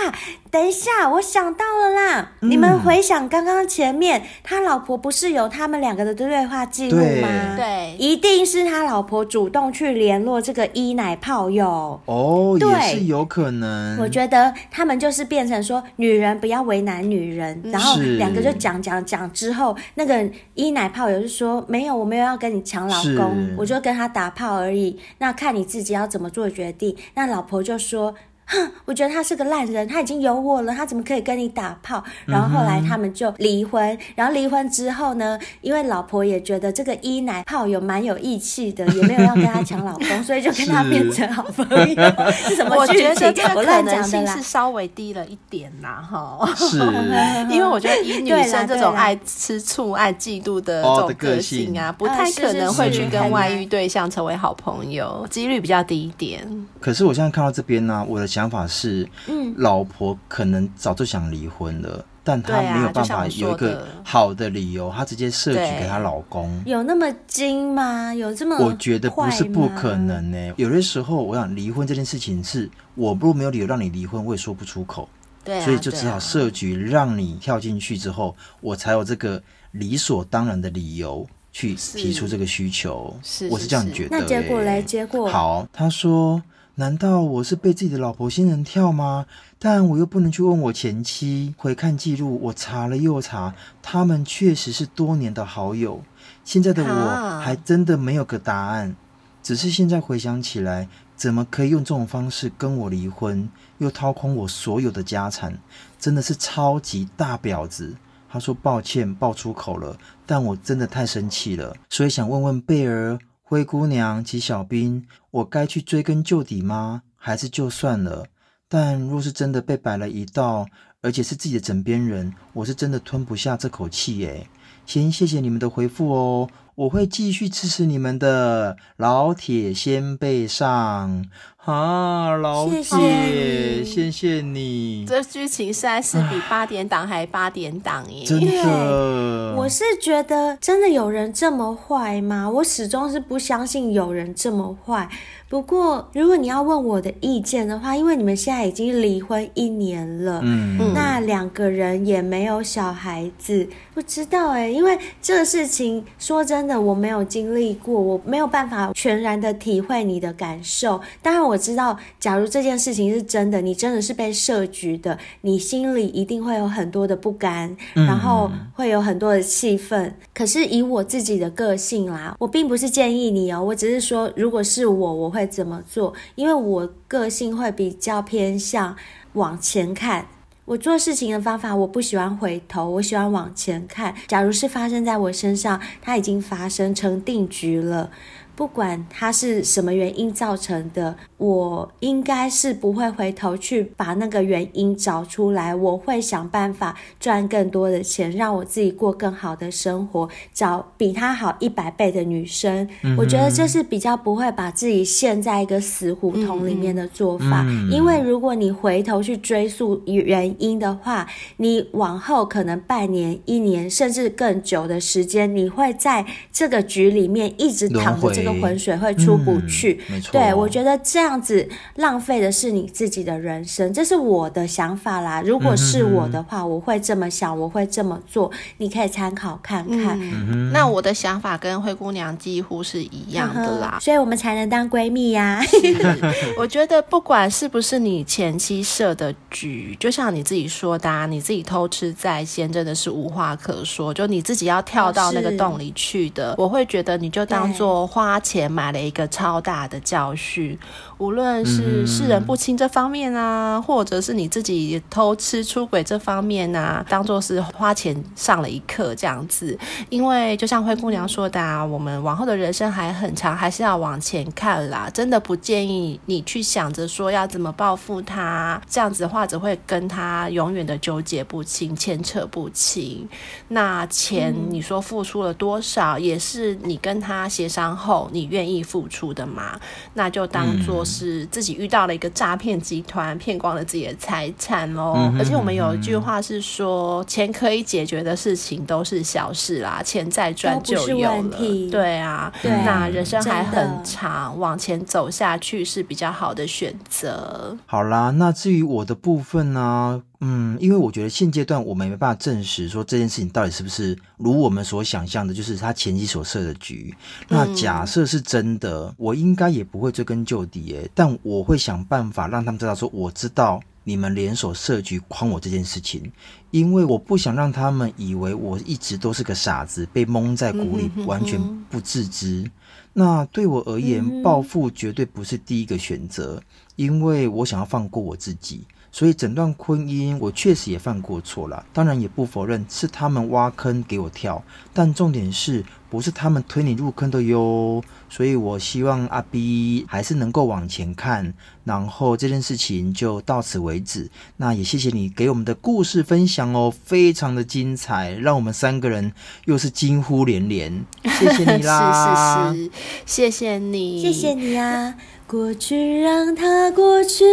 [0.50, 2.34] 等一下，我想到了啦！
[2.42, 7.56] 嗯、你们回想刚刚前面，他老婆不是有他们两个的对话记录吗？
[7.58, 12.00] 对，一定是他老婆主动去联络这个伊奶炮友。
[12.06, 13.98] 哦，对，也是有可能。
[13.98, 25.00] 我觉得他们就是变成说，女人不要为难女人，然后两个就讲讲讲之后，那个伊奶炮友就说：“没有，我没有要跟你抢老公，我就跟他打炮而已。
[25.24, 28.14] 那看你自己要怎么做决定。”那老婆就说。
[28.46, 32.04] 哼，我觉得他是个烂人，他已经有我了，他怎么可以跟你打炮？
[32.26, 41.96] 然后后来他们就离婚，然后离婚之后呢，因为老婆也觉得这个一奶炮友蛮有义气的，也没有要跟他抢老公，所以就跟他变成好朋友。
[42.34, 42.76] 是什么？
[42.76, 46.54] 我觉得这个可能性是稍微低了一点啦，哈。
[46.56, 46.80] 是，
[47.50, 56.46] 因为我觉得以女生这种爱吃醋、爱嫉妒的这种个性啊，不太可能会去跟外遇对象成为好朋友，几率比较低一点。
[56.82, 58.28] 可是我现在看到这边呢，我的。
[58.34, 66.50] 想法是，嗯，老婆可能早就想离婚了，嗯、但她没有办法有一个好的理由，她直接设局给她老公。
[66.66, 68.12] 有那么精吗？
[68.12, 68.58] 有这么？
[68.58, 70.54] 我觉得不是不可能呢、欸。
[70.58, 75.08] 有的时候，我想离婚这件事情是，我如果没有理由让你离婚，我也说不出口。
[75.44, 79.40] 对、啊，所以就只好设局让你跳进去之后，我才有这个
[79.72, 83.16] 理所当然的理由去提出这个需求。
[83.22, 84.22] 是，我是这样觉得、欸。
[84.22, 84.82] 那结果嘞？
[84.82, 86.42] 结果好，他说。
[86.76, 89.28] 难道我是被自己的老婆仙人跳吗？
[89.60, 91.54] 但我又不能去问我前妻。
[91.56, 96.02] 回看记录，我查了又查，他们确实是多年的好友。
[96.44, 98.96] 现在的我还真的没有个答案。
[99.44, 105.60] 只是现在回想起来，怎么可以用这种方式跟我离婚，又掏空我所有的家产？
[106.00, 107.94] 真的是超级大婊子。
[108.28, 113.20] 他说抱歉，爆出口了，但我真的太生气了，所以想问问贝儿。
[113.54, 117.04] 灰姑娘及小兵，我该去追根究底吗？
[117.16, 118.26] 还是就算了？
[118.68, 120.66] 但若是真的被摆了一道，
[121.04, 124.48] 而且是自己的枕边人，我是真的吞不下这口气耶。
[124.88, 128.76] 先谢谢你们的回复哦，我会继续支持你们的。
[128.98, 131.24] 老铁先辈上。
[131.66, 135.06] 啊，老姐，谢谢，谢谢你。
[135.08, 138.26] 这剧情实在是比八点档还八点档耶！
[138.26, 142.50] 真的，我是觉得真的有人这么坏吗？
[142.50, 145.08] 我始终是不相信有人这么坏。
[145.48, 161.00] 不过，如果你要问我的意见的话，因为你们现在已经离婚一年了，嗯，那两个人也没有小孩子，不知道哎，因为这个事情说真的，我没有经历过，我没有办法全然的体会你的感受。
[161.22, 170.14] 当然我知道，假如这件事情是真的，你真的是被设局的，你心里一定会有很多的不甘，然后会有很多的气愤。
[170.34, 175.44] 可是以我自己的个性啦，我并不是建议你哦，我只是说，如果是我，我会。
[175.54, 176.12] 怎么做？
[176.34, 178.96] 因为我个性会比较偏向
[179.34, 180.26] 往前看，
[180.66, 184.16] 我做事情的方法，我不喜欢回头，我喜欢往前看。
[184.28, 188.10] 假如是发生在我身上，它已经发生成定局了。
[188.56, 195.74] 不管它是什么原因造成的，我应该是不会回头去把那个原因找出来。
[195.74, 202.88] 我会想办法赚更多的钱，让我自己过更好的生活，找比他好一百倍的女生。
[203.02, 203.18] 嗯。
[203.18, 207.66] 我觉得这是比较不会把自己陷在一个死胡同里面的做法。
[207.68, 207.90] 嗯。
[207.90, 218.43] 因为如果你回头去追溯原因的话，你往后可能半年、一年甚至更久的时间，你会在这个局里面一直躺着。
[218.44, 220.32] 这个浑水会出不去，嗯、没错。
[220.34, 225.42] 对，我觉得这样子浪费的是你自己的人生，这是我的想法啦。
[225.42, 228.52] 如果是我的话，嗯、我会这么想，我会这么做。
[228.78, 230.20] 你可以参考看看。
[230.20, 235.66] 嗯、那我的想法跟灰姑娘几乎是一样的啦，所以我们才能当闺蜜呀、啊。
[236.58, 244.14] 我觉得不管是不是你前期设的局，就像你自己说的、啊，你自己偷吃在先，真的是无话可说。
[244.14, 248.33] 就你自己要跳到那个洞里去的，我会觉得你就当做花。
[248.34, 250.76] 花钱买了一个超大的教训，
[251.20, 259.78] 无论是世人不清这方面啊，或者是你自己偷吃出轨这方面啊，当做是花钱上了一课这样子。
[260.10, 265.08] 因为就像灰姑娘说的啊，我们往后的人生还很长，还是要往前看啦。
[265.14, 273.30] 真的不建议你去想着说要怎么报复他，这样子的话只会跟他永远的纠结不清、牵扯不清。
[273.68, 278.23] 那钱你说付出了多少，也是你跟他协商后。
[278.32, 279.80] 你愿意付出的吗？
[280.14, 285.16] 那就当做是自己遇到了一个诈骗集团，骗光了自己的财产喽。
[285.18, 291.90] 嗯、而且我们有一句话是说，钱可以解决的事情都是小事啦，钱再赚就有了。
[291.92, 297.78] 对啊，对，那人生还很长，往前走下去是比较好的选择。
[297.86, 300.22] 好啦，那至于我的部分呢？
[300.46, 307.16] 嗯，因为我觉得现阶段我们没办法证实说这件事情到底是不是如我们所想象的，就是他前期所设的局。
[307.48, 316.30] 那假设是真的，嗯、我应该也不会追根究底诶，但我会想办法让他们知道说，我知道你们联手设局诓我这件事情，
[316.72, 321.58] 因为我不想让他们以为我一直都是个傻子，被蒙在鼓里，完全
[321.90, 322.70] 不自知。
[323.14, 326.62] 那对我而言，报复绝对不是第一个选择，
[326.98, 328.86] 因为我想要放过我自己。
[329.14, 338.04] 所以整段婚姻，我确实也犯过错了，当然也不否认是他们挖坑给我跳，但重点是不是他们推你入坑的哟？
[338.28, 344.32] 所以我希望阿 B 还是能够往前看，然后这件事情就到此为止。
[344.58, 349.32] 那也谢谢你给我们的故事分享哦，非常的精彩，让我们三个人
[349.66, 351.06] 又是惊呼连连，
[351.40, 352.74] 谢谢你啦！
[352.74, 352.92] 是是是，
[353.28, 355.14] 谢谢你，谢谢你啊。
[355.54, 357.46] 过去让它过去，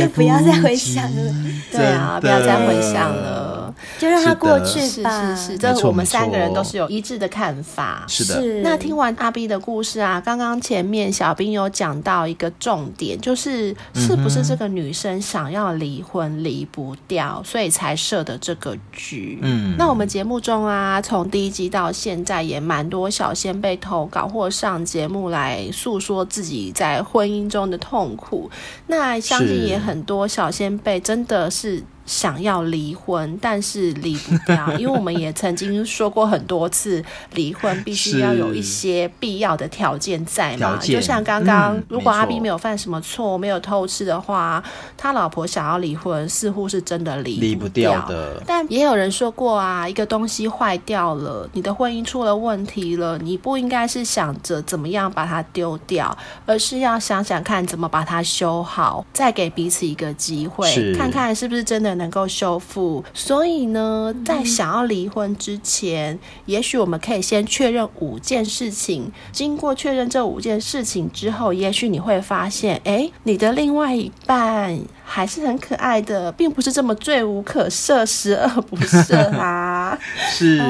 [0.00, 1.34] 就 不要再回想了。
[1.70, 5.36] 对啊，不要再回想了，就让它过去吧。
[5.36, 8.06] 是是是，这我们三个人都是有一致的看法。
[8.08, 8.40] 是的。
[8.62, 19.38] 那听完阿 B 的故事啊，刚刚前面小兵有讲到一个重点，就是是不是这个女生想要离婚离不掉，所以才设的这个局。
[19.42, 19.74] 嗯。
[19.76, 25.97] 那我们节目中啊，从第一集到现在也蛮多小仙被投稿或上节目来诉。
[25.98, 28.50] 诉说自己在婚姻中的痛苦。
[28.86, 31.82] 那相信也很多小先辈真的是。
[32.08, 37.04] 想要离婚，但是离不掉， 因为我们也曾经说过很多次，
[37.34, 40.78] 离婚必须要有一些必要的条件在嘛。
[40.80, 44.64] 就像刚刚，嗯、如果阿 B 没有犯什么错，没有偷吃的话，
[44.96, 48.42] 他老婆想要离婚，似乎是真的离不掉，离不掉的。
[48.46, 61.97] 但也有人说过啊，一个东西坏掉了，你的婚姻出了问题了，你不应该是想着怎么样把它丢掉，而是要想想看怎么把它修好，再给彼此一个机会，看看是不是真的。
[61.98, 69.12] 能够修复，所以呢，在想要离婚之前，嗯、也许我们可以先确认五件事情。
[69.30, 79.98] 经过确认这五件事情之后，也许你会发现，哎，你的另外一半还是很可爱的，并不是这么罪无可赦、十恶不赦啊。
[80.32, 80.62] 是。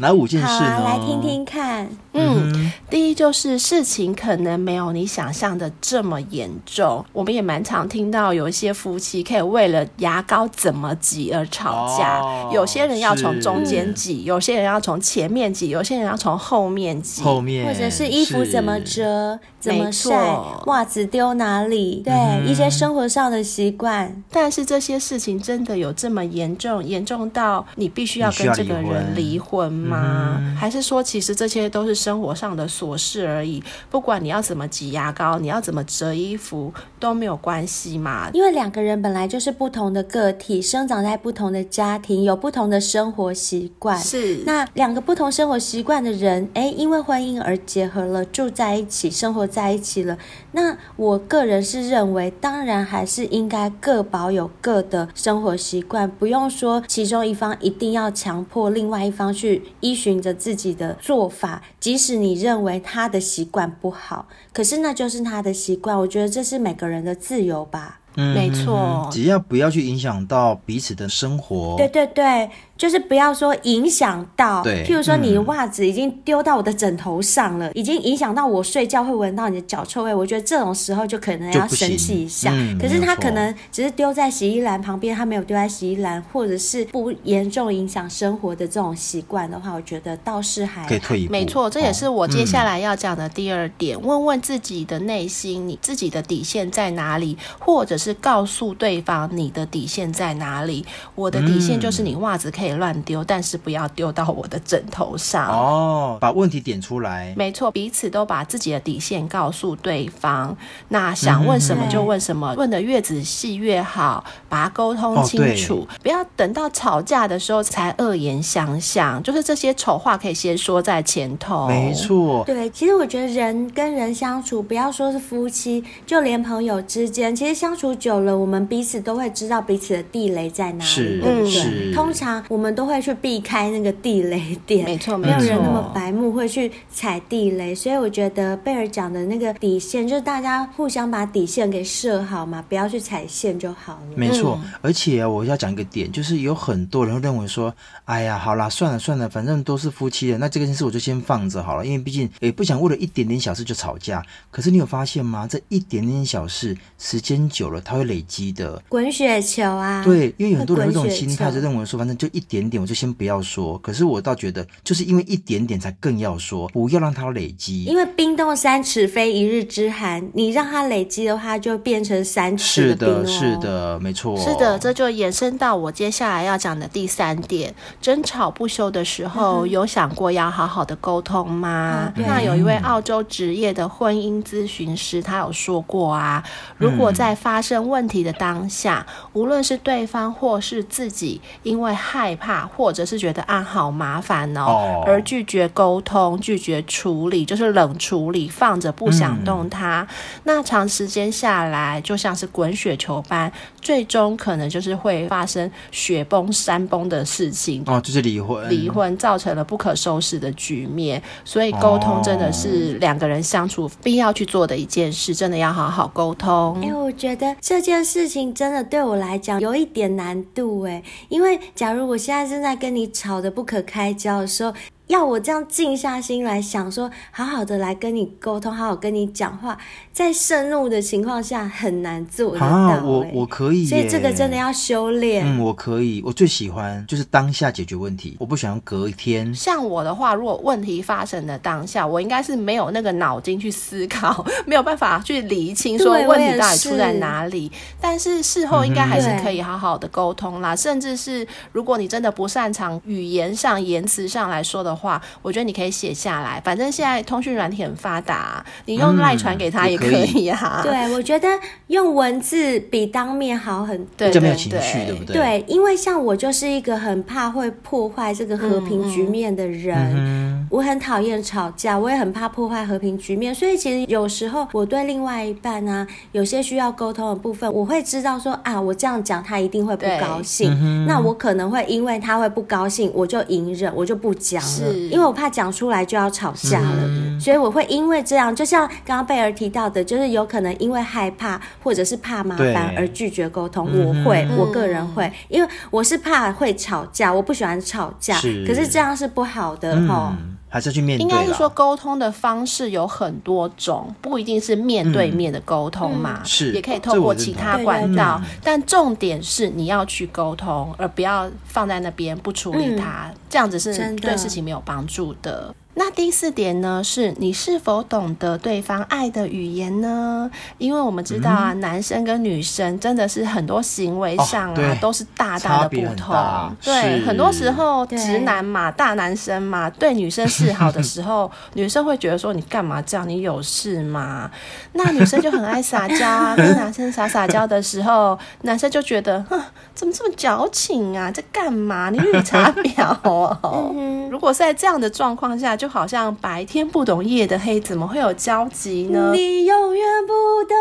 [0.00, 0.80] 哪五件事呢？
[0.80, 1.88] 好，来听听看。
[2.12, 7.04] 嗯，嗯，第一就是事情可能没有你想象的这么严重。
[7.12, 12.20] 我们也蛮常听到有一些夫妻可以为了牙膏怎么挤而吵架。
[12.20, 20.36] 哦、有些人要从中间挤，有些人要从前面挤，有些人要从后面挤，后面或者是衣服怎么折、怎么晒、
[20.66, 24.22] 袜子丢哪里，对、嗯、一些生活上的习惯。
[24.30, 26.82] 但是这些事情真的有这么严重？
[26.82, 29.89] 严重到你必须要跟这个人离婚吗？
[29.90, 30.36] 吗？
[30.40, 33.62] 嗯、还是说，其实这些都是生活上的琐事而已。
[33.90, 38.30] 不管你要怎么挤牙膏，你要怎么折衣服，都没有关系嘛。
[38.32, 43.98] 因为两个人本来就是不同的个体，生长在不同的家庭，有不同的生活习惯。
[43.98, 44.42] 是。
[44.46, 50.16] 那两个不同生活习惯的人，哎，因为婚姻而结合了，住在一起，生活在一起了。
[50.52, 59.62] 那我个人是认为，当然还是应该各保有各的生活习惯，不用说其中一方一定要强迫另外一方去。
[59.80, 65.98] 依循着自己的做法，即使你认为他的习惯不好，可是那就是他的习惯。
[65.98, 67.98] 我觉得这是每个人的自由吧。
[68.16, 71.76] 嗯，没错，只要不要去影响到彼此的生活。
[71.76, 72.50] 对对对。
[72.80, 82.50] 就是不要说影响到，对，譬如说你的袜子已经丢到我的枕头上了，嗯、已经影响到我睡觉会闻到你的脚臭味，我觉得这种时候就可能要生气一下。
[82.54, 91.32] 嗯、可是他可能只是丢在洗衣篮旁边，他没有丢在洗衣篮，或者是不严重影响生活的这种习惯的话，我觉得倒是还可以退一步。
[91.32, 100.86] 没错，这也是我接下来要讲的第二点，哦嗯、问问自己的内心，你自己的底线在哪里，或者是告诉对方你的底线在哪里。
[101.14, 102.69] 我的底线就是你袜子可以。
[102.78, 106.18] 乱丢，但是不要丢到我的枕头上哦。
[106.20, 110.56] 把问题点出来，没错，彼此都把自己的底线告诉对方。
[110.88, 119.22] 那想问什么就问什么，嗯、问的越仔细越好，把它沟通清楚，哦、不要等到吵架的时候才恶言相向。
[119.22, 121.68] 就是这些丑话可以先说在前头。
[121.68, 130.90] 没错，对，其实我觉得人跟人相处，不要说是夫妻，就连朋友之间，其实相处久了，我们彼此都会知道彼此的地雷在哪里。
[130.90, 131.50] 是，对不对？
[131.50, 132.70] 是通常我们。
[132.80, 144.02] 都会去避开那个地雷点，没错，没有人那么白目会去踩地雷，所以我觉得贝尔讲的那个底线，就是大家互相把底线给设好嘛，不要去踩线就好了。
[144.14, 154.24] 没错，嗯、而且我要讲一个点，就是有很多人会认为说，哎呀，好啦，算了算了，反正都是夫妻的，那这个件事我就先放着好了，因为毕竟也不想为了一点点小事就吵架。
[154.50, 155.46] 可是你有发现吗？
[155.50, 160.04] 这一点点小事，时间久了它会累积的，滚雪球啊。
[160.04, 163.78] 对，因为有很多人有这种心态，就认为说，反正就一点点，我就先不要说。
[163.78, 167.84] 可是我倒觉得，就是因为一点点，才更要说，不要让它累积。
[167.84, 173.24] 因为冰冻三尺非一日之寒，你让它累积的话，就变成三尺的冰哦。
[173.24, 174.36] 是的，是的，没错。
[174.36, 182.12] 是的，这就延伸到我接下来要讲的第三点：争吵不休的时候，嗯、有想过要好好的沟通吗？
[182.16, 186.42] 嗯、那有一位澳洲职业的婚姻咨询师，他有说过啊，
[186.76, 200.00] 如果在发生问题的当下，嗯、无论是对方或是自己，因为害怕或者是觉得啊好麻烦哦，而拒绝沟通、拒绝处理，就是冷处理，放着不想动它。
[200.00, 200.08] 嗯、
[200.44, 211.22] 那长时间下来，就像是滚雪球般，最终可能就是会发生雪崩、山崩的事情哦，就是离婚，离婚造成了不可收拾的局面。
[211.44, 216.78] 所以沟通真的是两个人相处必要去做的一件事，真的要好好沟通。
[216.82, 224.74] 哎、欸，我觉得这件事情真的对我来讲有一点难度哎，因为假如我现在正在跟你吵得不可开交的时候。
[225.10, 229.76] 要我这样静下心来想说，好好的来跟你沟通，好好跟你讲话，
[230.12, 232.92] 在盛怒的情况下很难做得到、欸。
[232.92, 235.44] 啊，我我可以，所以这个真的要修炼。
[235.44, 239.52] 嗯，我可以，我最喜欢就是当下解决问题，我不想要隔一天。
[239.52, 247.66] 像我的话，如果问题发生的当下，我应该是没有那个脑筋去思考， 没有办法去理清说问题到底出在哪里。
[247.66, 254.99] 是但是事后应该还是可以好好的沟通啦，嗯、甚至是如果你真的不擅长语言上言辞上来说的话。
[255.00, 256.60] 话，我觉得你可以写下来。
[256.62, 260.82] 反正现在通讯软体很发达，你用赖传给他也可以啊。
[260.82, 261.48] 嗯、 对，我觉得
[261.86, 265.34] 用文字比当面好很多，对，就没有情绪，对不对？
[265.34, 273.54] 对，因为像我就是一个很怕会破坏这个和平局面的人，嗯嗯、我很讨厌吵架，我也很怕破坏和平局面。
[273.54, 284.89] 所以其实有时候我对另外一半呢、啊，有些需要沟通的部分，我会知道说啊，我这样讲他一定会不高兴，嗯、那我可能会因为他会不高兴，我就隐忍，我就不讲了。
[284.92, 293.86] 因为我怕讲出来就要吵架了，嗯、所以我会因为这样，就像刚刚贝儿提到的，就是有可能因为害怕或者是怕麻烦而拒绝沟通。
[293.86, 300.36] 我会，嗯、我个人会，因为我是怕会吵架，我不喜欢吵架，是可是这样是不好的哈。
[300.38, 301.22] 嗯还是去面对。
[301.22, 308.40] 应该是说沟通的方式有很多种，不一定是面对面的沟通嘛，嗯、是也可以透过其他管道。
[308.62, 315.74] 但重点是你要去沟通，而不要放在那边不处理它，嗯、这样子是对事情没有帮助的。
[316.02, 320.50] 那第四点呢，是你是否懂得对方爱的语言呢？
[320.78, 326.34] 因为我们知道啊，嗯、男生跟女生真的是很多行为上啊，哦、都是大大的不同。
[326.82, 333.28] 对，很多时候直男嘛，大男生嘛，对女生示好的时候， 女生会觉得说你干嘛这样？
[333.28, 334.50] 你有事吗？
[334.94, 339.60] 那女生就很爱撒娇啊，跟男生撒撒娇的时候，男生就觉得，哼，
[339.94, 341.30] 怎么这么矫情啊？
[341.30, 342.08] 在干嘛？
[342.08, 343.94] 你绿茶婊哦！
[344.30, 349.32] 如果是在这样的状况下，就好像白天不懂夜的黑，怎么会有交集呢？
[349.34, 350.32] 你永远不
[350.64, 350.76] 懂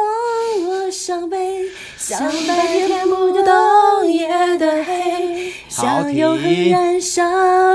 [0.69, 1.65] 我伤悲，
[1.97, 7.23] 像白天不懂夜的黑，像永恒燃烧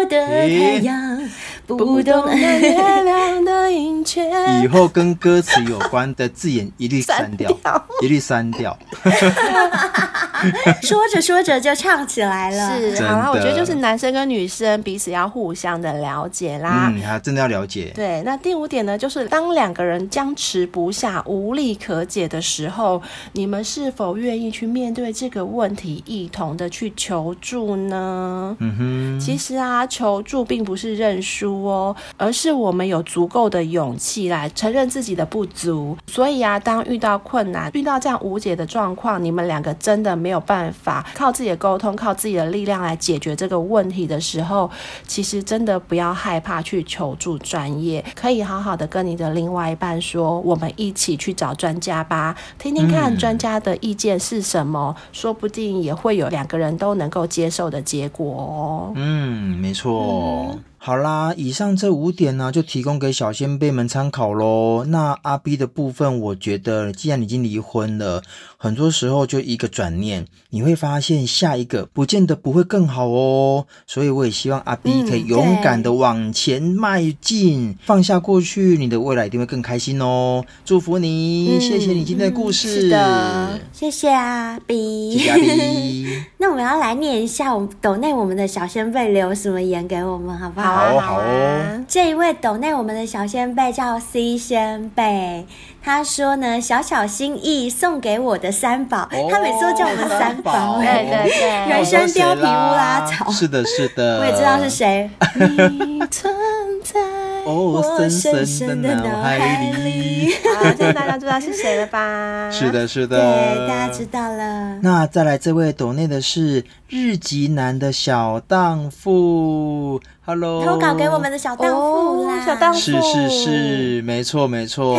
[0.05, 1.29] 的太阳。
[1.67, 4.23] 不懂月亮的阴缺，
[4.63, 8.77] 以后跟歌词有关的字眼一律删掉， 掉一律删掉。
[10.83, 16.93] 说着说着就唱起来了，是好啦，我觉得就是男生跟女生彼此要互相的了解啦。
[16.95, 17.91] 嗯，还真的要了解。
[17.95, 23.01] 对，那第五点呢，就是当两个人僵持不下、无力可解的时候，
[23.33, 28.55] 你们是否愿意去面对这个问题，一同的去求助呢？
[28.61, 31.54] 嗯哼，其实啊，求助并不是认输。
[31.63, 35.97] 哦，而是我们有足够的勇气来承认自己的不足。
[36.07, 44.71] 所以啊，当遇到困难、遇到这样无解的状况，你们两个真的没有办法靠自己的沟通、靠自己的力量来解决这个问题的时候，
[45.07, 58.93] 其实真的不要害怕去求助专业，可以好好的跟你的另外一半说，我们一起去找专家吧，听听看专家的意见是什么，嗯、说不定也会有两个人都能够接受的结果哦。
[58.95, 60.49] 嗯，没错。
[60.53, 64.85] 嗯好啦，以上这五点呢，就提供给小仙贝们参考喽。
[64.85, 68.23] 那阿 B 的部分，我觉得既然你已经离婚了，
[68.59, 73.67] 很多时候就一个转念，你会发现下一个不见得不会更好哦。
[73.87, 80.45] 所以我也希望阿 B 可以勇敢的往前迈进，嗯、放下过去，你的未来一定会更开心哦。
[80.67, 82.83] 祝福你，嗯、谢谢你今天的故事。
[82.83, 85.17] 是的，谢谢阿 B。
[85.17, 86.23] 谢谢阿 B。
[86.37, 90.74] 那我们要来念一下我们抖内我们的小仙贝留什么言给我们，好不好？
[90.74, 91.85] 好，好哦。
[91.87, 95.45] 这一位抖内我们的小先贝叫 C 先贝，
[95.83, 101.31] 他说呢，小小心意送给我的三宝，哦、他每次都叫我们三宝，对对。
[101.31, 105.11] 对，人参貂皮乌拉草，是的，是的，我也知道是谁。
[105.71, 106.35] 你存
[106.83, 107.01] 在
[107.47, 110.33] 哦，深深的脑海里。
[110.57, 112.51] 好，现在大家知道是谁了吧？
[112.51, 114.79] 是的，是的，对，大家知道了。
[114.83, 120.01] 那再来这位抖内的是日籍男的小荡妇。
[120.27, 124.99] Hello，投稿给我们的小荡妇啦，小荡妇是是是，没错没错。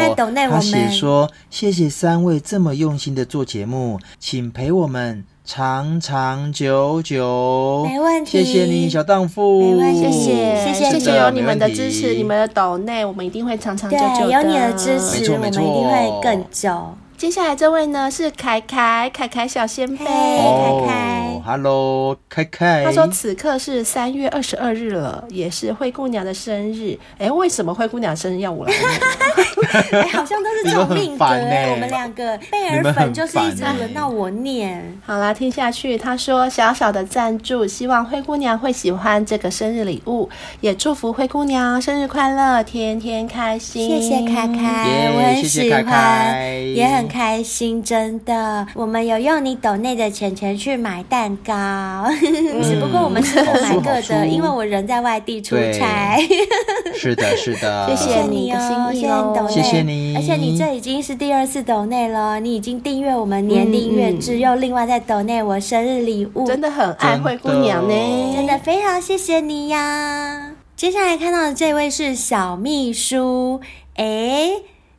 [0.50, 9.62] 他写说：“谢谢三位这么用心的做节目，请陪我们长长久久。”没问题，谢谢你，小荡妇。
[9.62, 14.32] 没问题，谢谢谢谢谢谢有你们的支持，你们的抖内，我们一定会长长久久的。
[14.32, 16.96] 有你的支持，我们一定会更久。
[17.18, 22.84] 接下来这位呢是凯凯，凯凯小仙贝，凯凯，Hello，凯凯。
[22.84, 27.00] 他说此刻是三月二十二日了，也是灰姑娘的生日。
[27.18, 28.74] 哎，为什么灰姑娘生日要我来？
[29.92, 31.66] 哎，好像都是这种命格哎。
[31.66, 34.78] 欸、我们两个贝尔粉就是一直轮到我念。
[34.78, 35.98] 欸、好啦，听下去。
[35.98, 40.30] 他说：“小小的赞助，希望灰姑娘会喜欢这个生日礼物，
[40.62, 48.66] 也祝福灰姑娘生日快乐，天天开心。”谢谢凯凯，yeah, 我很喜欢也很开心，真的。
[48.74, 56.18] 我们有用你抖内的钱钱去买蛋糕，嗯、 只不过我们是各买各的，因为我人在外地出差。
[56.94, 60.16] 是的，是的， 谢谢你哦，谢谢你抖内，谢谢你。
[60.16, 67.94] 而且你这已经是第二次抖内了，你已经订阅我们年订阅制，嗯、又另外在抖内我生日礼物，真的很爱灰姑娘呢，
[68.36, 70.52] 真的非常谢谢你呀。
[70.76, 73.62] 接下来看到的这位是小秘书，
[73.96, 74.52] 哎，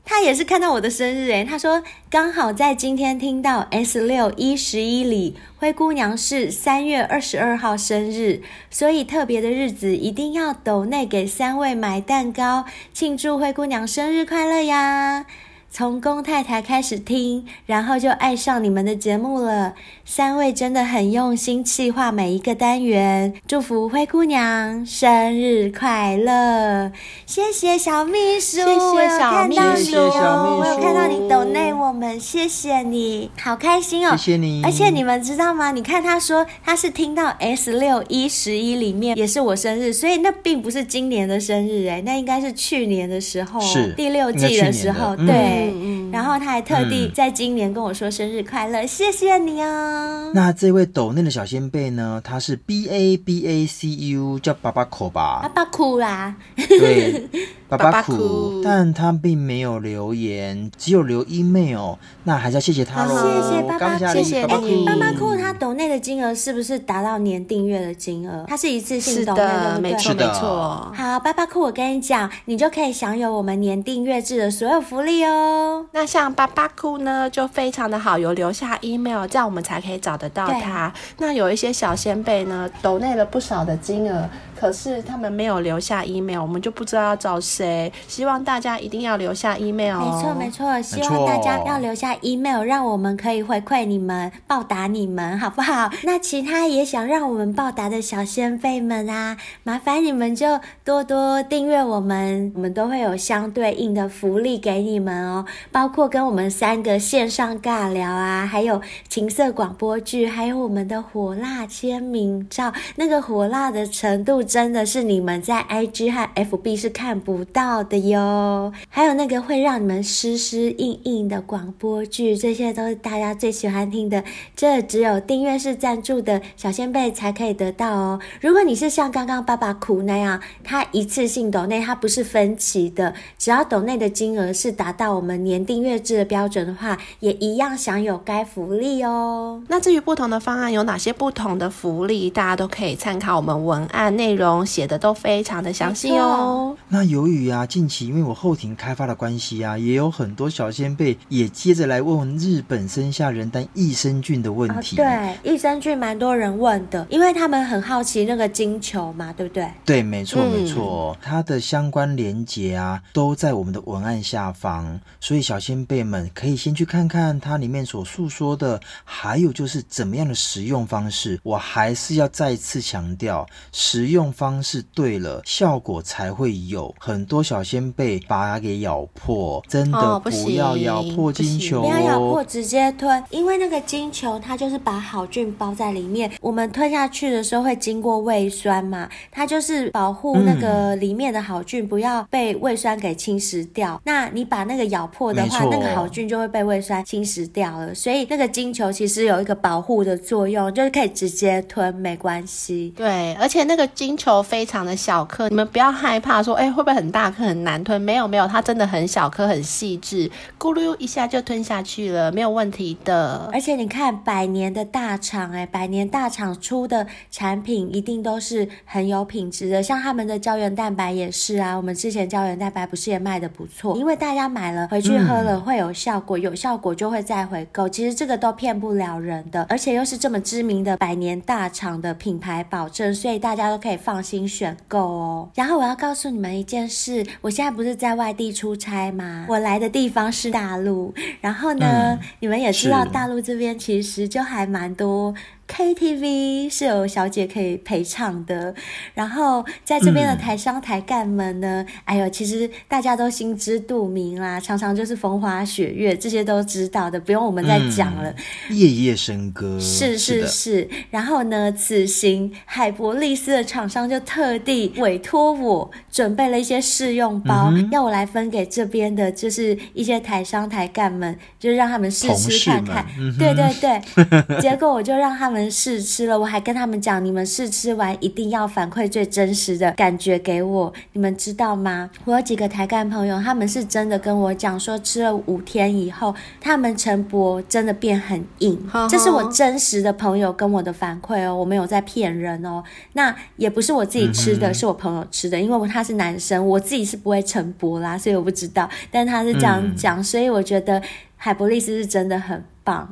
[0.09, 8.41] 他也是看到我的生日，哎，他说刚好在今天听到 S 六一十一里，灰姑娘是三月二十二号生日，
[8.71, 15.27] 所以特别的日子一定要抖内给三位买蛋糕，庆祝灰姑娘生日快乐呀。
[15.69, 19.75] 从公太太开始听，然后就爱上你们的节目了。
[20.09, 26.93] 三位真的很用心企划每一个单元，祝福灰姑娘生日快乐！
[27.27, 34.17] 谢谢小秘书，谢谢小秘书，我有看到你抖内我们，谢谢你，好开心哦！
[34.17, 34.63] 谢谢你。
[34.65, 35.73] 而且你们知道吗？
[35.73, 45.75] 你看他说他是听到 S 六一十一里面也是我生日，所以那并不是今年的生日哎，那应该是去年的时候，是第六季的时候，对。
[46.13, 49.96] 然后他还特地在今年跟我说生日快乐，嗯、谢谢你哦。
[50.35, 52.21] 那这位抖内的小仙贝呢？
[52.23, 55.41] 他是 B A B A C U，叫爸爸口吧？
[55.43, 56.35] 爸爸哭啦。
[56.57, 57.29] 对。
[57.69, 61.95] 爸爸苦，但他并没有留言，只有留 email。
[62.23, 63.15] 那还是要谢谢他喽。
[63.17, 64.85] 谢谢爸爸，谢谢爸爸苦。
[64.85, 68.45] 爸爸苦，他抖内的金额是不是达到年订阅的金额？
[68.47, 70.93] 他是一次性抖内的，没错没错。
[70.95, 75.85] 好，爸爸酷，我跟你讲，你就可以享有我们年订阅制的所有福利哦。
[75.91, 80.93] 那像爸爸酷呢，就非常的好，有留下 email，这样我们才可以找得到他。
[81.19, 84.29] 那有一些小仙贝呢，抖内了不少的金额。
[84.59, 87.93] 可是他们没有留下 email，我们就不知道要找谁。
[88.09, 89.99] 希望大家一定要留下 email。
[89.99, 95.91] 没错没错，希望大家要留下 email，让我们可以回馈你们，报答你们，好不好？
[96.05, 114.46] 那其他也想让我们报答的小先辈们啊，麻烦你们就多多订阅我们，我们都会有相对应的福利给你们哦，包括跟我们三个线上尬聊啊，还有情色广播剧，还有我们的火辣签名照，那个火辣的程度。
[114.47, 124.23] 真的是你们在 IG 和 FB 是看不到的哟，还有那个会让你们湿湿硬硬的广播剧，这些都是大家最喜欢听的。
[124.55, 128.21] 这只有订阅式赞助的小仙贝才可以得到哦。
[128.41, 139.63] 如果你是像刚刚爸爸苦那样，他一次性抖内，他不是分期的，只要抖内的金额是达到我们年订阅制的标准的话，也一样享有该福利哦。
[139.69, 146.77] 那至于不同的方案有哪些不同的福利，大家都可以参考我们文案内容写的都非常的详细哦。
[146.89, 154.97] 那由于啊，近期因为我后庭开发的关系啊，也有很多小先辈也接着来问问日本生下人丹益生菌的问题。
[154.97, 155.03] 哦、
[155.43, 159.69] 对，益生菌蛮多人问的，因为他们很好奇那个金球嘛，对不对？
[159.85, 171.41] 对，没错没错，嗯、它的相关连结啊都在我们的文案下方，所以小先辈们可以先去看看它里面所诉说的，还有就是怎么样的食用方式。
[171.43, 176.95] 我还是要再次强调，食用方式对了，效果才会有。
[176.99, 194.01] 很多小仙贝把它给咬破，真的不要咬破金球，不要咬破直接吞，因为那个金球它就是把好菌包在里面，我们吞下去的时候会经过胃酸嘛，它就是保护那个里面的好菌不要被胃酸给侵蚀掉。
[194.05, 202.93] 那你把那个咬破的话，那个好菌就会被胃酸侵蚀掉了，所以那个金球其实有一个保护的作用，就是可以直接吞，没关系。
[202.97, 204.37] 对，而且那个金球。
[204.47, 208.01] 非常的小颗，你们不要害怕说，哎，会不会很大颗很难吞？
[208.01, 213.51] 没有没有，它真的很小颗很细致，咕噜一下就吞下去了，没有问题的。
[213.53, 221.77] 而且你看百年的大厂，哎，百年大厂出的产品一定都是很有品质的，像他们的胶原蛋白也是啊。
[221.77, 223.97] 我们之前胶原蛋白不是也卖的不错？
[223.97, 227.89] 因为大家买了回去喝了会有效果，嗯、有效果就会再回购。
[227.89, 234.47] 其实这个都骗不了人的，而且又是这么知名的百年大厂的品牌保证，所以大家都可以放心。
[234.47, 239.45] 选购哦，然后我要告诉你们一件事，我现在不是在外地出差吗？
[239.49, 245.35] 我来的地方是大陆，然后呢，嗯、你们也知道大陆这边其实就还蛮多
[245.69, 248.73] KTV 是有小姐可以陪唱的，
[249.15, 258.33] 然后在这边的台商台干们呢，嗯、哎呦，其实大家都心知肚明啦，常常就是风花雪月，这些都知道的，不用我们再讲了。
[258.71, 260.89] 嗯、夜夜笙歌，是是是，是。
[261.11, 273.05] 然后呢，此行海博利斯的厂商就特地委托我准备了一些试用包，嗯、要我来分给这边的，就是一些台商台干们，就让他们试吃看看。
[273.19, 275.56] 嗯、对对对，结果我就让他们。
[275.57, 282.11] 们试吃了，我还跟他们讲，你们试吃完一定要反馈最真实的感觉给我，你们知道吗？
[282.27, 288.79] 我有几个台干朋友，他们是真的跟我讲说，吃了五天以后，他们陈柏真的变很硬，
[289.09, 292.85] 这是我真实的朋友跟我的反馈哦，我没有在骗人哦。
[293.15, 301.01] 那也不是我自己吃的，嗯、是我朋友吃的，因为他是男生，我自己是不会陈柏啦，所以我不知道，但他是这样讲，嗯、所以我觉得
[301.37, 302.63] 海博利斯是真的很。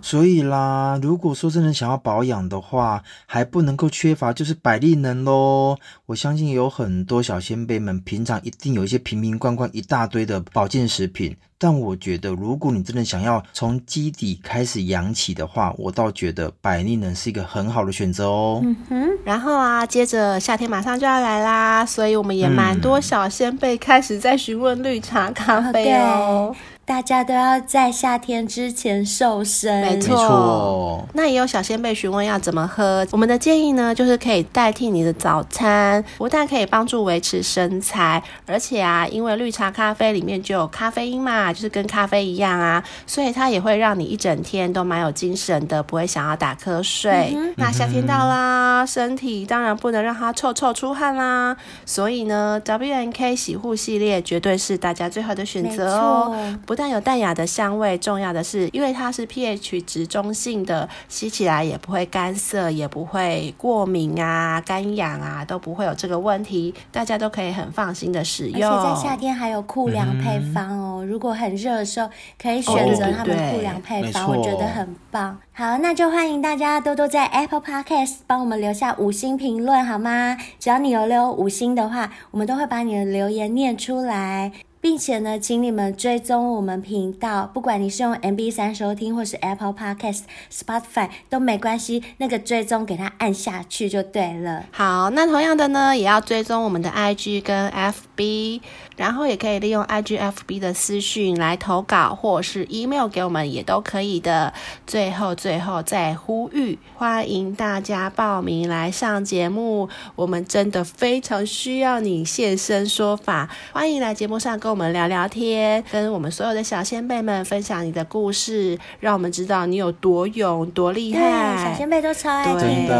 [0.00, 5.76] 所以啦，如果说真的想要保养的话，还不能够缺乏就是百利能喽。
[6.06, 18.60] 我相信有很多小仙贝们平常一定有一些瓶瓶罐罐一大堆的保健食品，但我觉得如果你真的想要从基底开始养起的话，我倒觉得百利能是一个很好的选择哦。
[18.62, 26.54] 嗯哼，然后啊，接着夏天马上就要来啦，所以我们也蛮多小仙贝开始在询问绿茶咖啡哦。
[26.86, 31.02] 大家都要在夏天之前瘦身，没错。
[31.14, 47.32] 那也有小仙贝询问要怎么喝，我们的建议呢，就是可以代替你的早餐，不但可以帮助维持身材，而且啊，因为绿茶咖啡里面就有咖啡因嘛，就是跟咖啡一样啊，所以它也会让你一整天都蛮有精神的，不会想要打瞌睡。
[47.34, 51.56] 嗯、那夏天到啦，身体当然不能让它臭臭出汗啦，
[51.86, 56.36] 所以呢，W N K 洗护系列绝对是大家最好的选择哦。
[56.66, 68.70] 不但有淡雅的香味，重要的是，因为它是 pH 值中性的，吸起来也不会干涩，也不会过敏啊、干痒啊，都不会有这个问题，大家都可以很放心的使用。
[68.70, 72.08] 而且在夏天还有酷凉配方哦，嗯、如果很热的时候，
[72.40, 75.38] 可以选择他们酷凉配方，我觉得很棒。
[75.52, 80.36] 好，那就欢迎大家多多在 Apple Podcast 帮我们留下五星评论好吗？
[80.58, 84.50] 只要你有留五星的话，我们都会把你的留言念出来。
[84.84, 94.66] 并且呢，请你们追踪我们频道，不管你是用 M B 三收听，或是 Apple Podcast、Spotify 都没关系，那个追踪给它按下去就对了。
[94.72, 98.60] 好，那同样的呢，也要追踪我们的 IG 跟 FB。
[98.96, 104.52] 然后也可以利用 IGFB 的私讯来投稿，或者是 email 给我们也都可以的。
[104.86, 113.48] 最后，最后再呼吁，欢迎大家报名来上节目，我们真的非常需要你现身说法。
[113.72, 121.64] 欢迎来节目上跟我们聊聊天，跟我们所有的小先辈们分享你的故事，让我们知道你有多勇、多厉害。
[121.64, 122.94] 小先辈都超爱听的。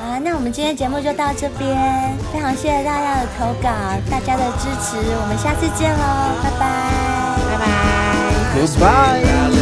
[0.00, 3.68] 好，那我们今天节目就到这边，非常谢谢大家的投稿，
[4.10, 5.01] 大家的支持。
[5.20, 6.04] 我们下次见喽，
[6.42, 6.62] 拜拜，
[7.48, 7.66] 拜拜，
[8.78, 9.61] 拜拜。